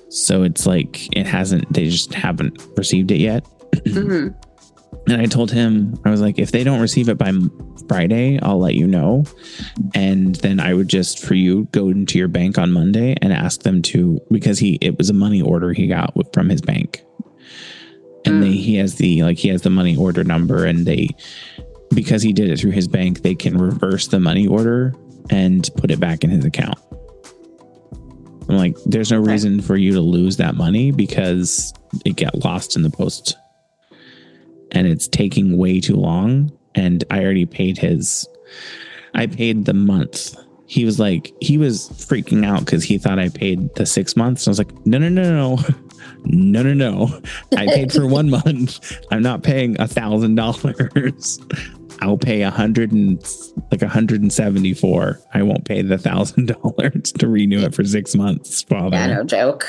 [0.10, 3.46] So it's like, it hasn't, they just haven't received it yet.
[3.88, 4.30] hmm
[5.08, 7.32] And I told him, I was like, if they don't receive it by
[7.88, 9.24] Friday, I'll let you know.
[9.96, 13.62] And then I would just, for you, go into your bank on Monday and ask
[13.62, 17.04] them to, because he, it was a money order he got from his bank.
[18.26, 18.42] And hmm.
[18.42, 21.08] they, he has the, like, he has the money order number and they,
[21.94, 24.94] because he did it through his bank, they can reverse the money order
[25.30, 26.78] and put it back in his account.
[28.50, 29.32] I'm like, there's no Okay.
[29.32, 31.74] reason for you to lose that money because
[32.06, 33.38] it got lost in the post
[34.72, 36.52] and it's taking way too long.
[36.76, 38.28] And I already paid his,
[39.16, 40.36] I paid the month.
[40.68, 44.48] He was like, he was freaking out because he thought I paid the six months.
[44.48, 45.64] I was like, no, no, no, no,
[46.26, 47.22] no, no, no.
[47.58, 48.98] I paid for one month.
[49.12, 51.40] I'm not paying a thousand dollars.
[52.02, 53.20] I'll pay a hundred and
[53.72, 55.20] like a hundred and seventy four.
[55.34, 58.98] I won't pay the thousand dollars to renew it for six months, father.
[58.98, 59.66] Yeah, no joke.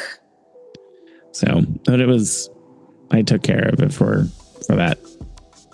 [1.33, 2.51] So, but it was,
[3.11, 4.27] I took care of it for
[4.69, 4.99] for that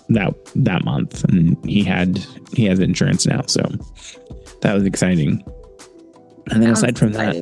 [0.08, 3.62] that that month, and he had he has insurance now, so
[4.62, 5.44] that was exciting.
[6.50, 7.34] And then aside from that,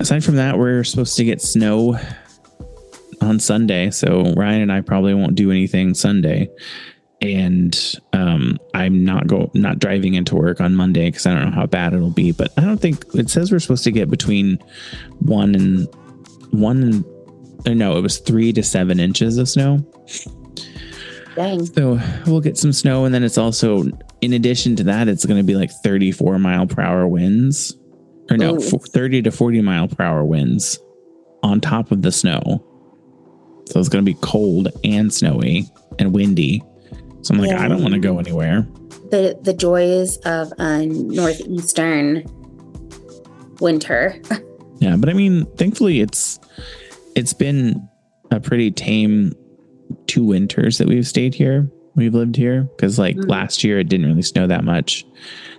[0.00, 1.98] aside from that, we're supposed to get snow
[3.20, 6.50] on Sunday, so Ryan and I probably won't do anything Sunday.
[7.20, 11.54] And um, I'm not go not driving into work on Monday because I don't know
[11.54, 12.32] how bad it'll be.
[12.32, 14.58] But I don't think it says we're supposed to get between
[15.20, 15.86] one and
[16.50, 17.04] one and
[17.66, 19.78] or no, it was three to seven inches of snow.
[21.34, 21.66] Dang.
[21.66, 23.84] So we'll get some snow, and then it's also
[24.20, 27.76] in addition to that, it's going to be like 34 mile per hour winds,
[28.30, 28.60] or no, Ooh.
[28.60, 30.78] 30 to 40 mile per hour winds
[31.42, 32.64] on top of the snow.
[33.66, 35.64] So it's going to be cold and snowy
[35.98, 36.62] and windy.
[37.22, 38.66] So I'm like, I don't want to go anywhere.
[39.10, 42.24] The the joys of a northeastern
[43.60, 44.20] winter.
[44.80, 46.38] Yeah, but I mean, thankfully it's
[47.14, 47.88] it's been
[48.32, 49.32] a pretty tame
[50.06, 51.68] two winters that we've stayed here.
[51.96, 53.28] We've lived here because like Mhm.
[53.28, 55.04] last year it didn't really snow that much.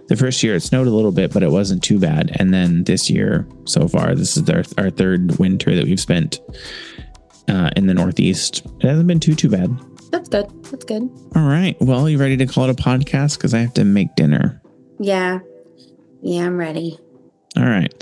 [0.08, 2.32] The first year it snowed a little bit, but it wasn't too bad.
[2.36, 6.40] And then this year so far, this is our our third winter that we've spent
[7.48, 8.66] uh, in the Northeast.
[8.82, 9.70] It hasn't been too too bad.
[10.12, 10.46] That's good.
[10.72, 11.04] That's good.
[11.36, 13.38] All right, well, you ready to call it a podcast?
[13.38, 14.62] Because I have to make dinner.
[15.00, 15.40] Yeah.
[16.22, 16.98] Yeah, I'm ready.
[17.58, 17.94] All right.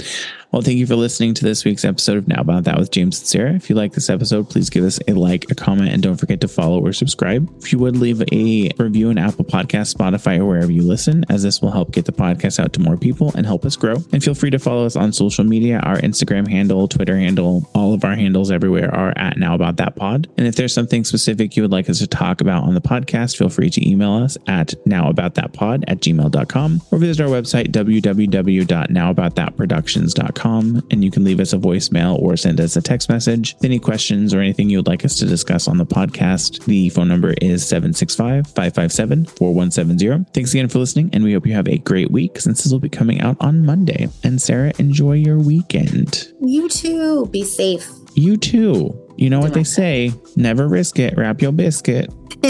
[0.53, 3.17] Well, thank you for listening to this week's episode of Now About That with James
[3.17, 3.55] and Sarah.
[3.55, 6.41] If you like this episode, please give us a like, a comment, and don't forget
[6.41, 7.51] to follow or subscribe.
[7.57, 11.41] If you would leave a review on Apple Podcast, Spotify, or wherever you listen, as
[11.41, 13.95] this will help get the podcast out to more people and help us grow.
[14.11, 15.79] And feel free to follow us on social media.
[15.79, 19.95] Our Instagram handle, Twitter handle, all of our handles everywhere are at Now About That
[19.95, 20.29] Pod.
[20.37, 23.37] And if there's something specific you would like us to talk about on the podcast,
[23.37, 30.42] feel free to email us at nowaboutthatpod at gmail.com or visit our website, www.nowaboutthatproductions.com.
[30.43, 33.65] gmail.com and you can leave us a voicemail or send us a text message with
[33.65, 36.63] any questions or anything you would like us to discuss on the podcast.
[36.65, 40.31] The phone number is 765 557 4170.
[40.33, 42.79] Thanks again for listening, and we hope you have a great week since this will
[42.79, 44.07] be coming out on Monday.
[44.23, 46.31] And Sarah, enjoy your weekend.
[46.41, 47.27] You too.
[47.27, 47.89] Be safe.
[48.15, 48.99] You too.
[49.17, 52.11] You know what they say never risk it, wrap your biscuit.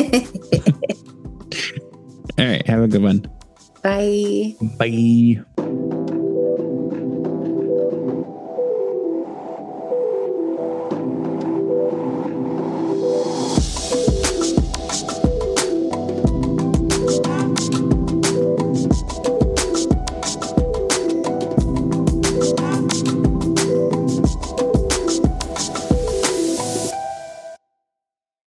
[2.39, 3.29] All right, have a good one.
[3.83, 4.55] Bye.
[4.79, 5.43] Bye.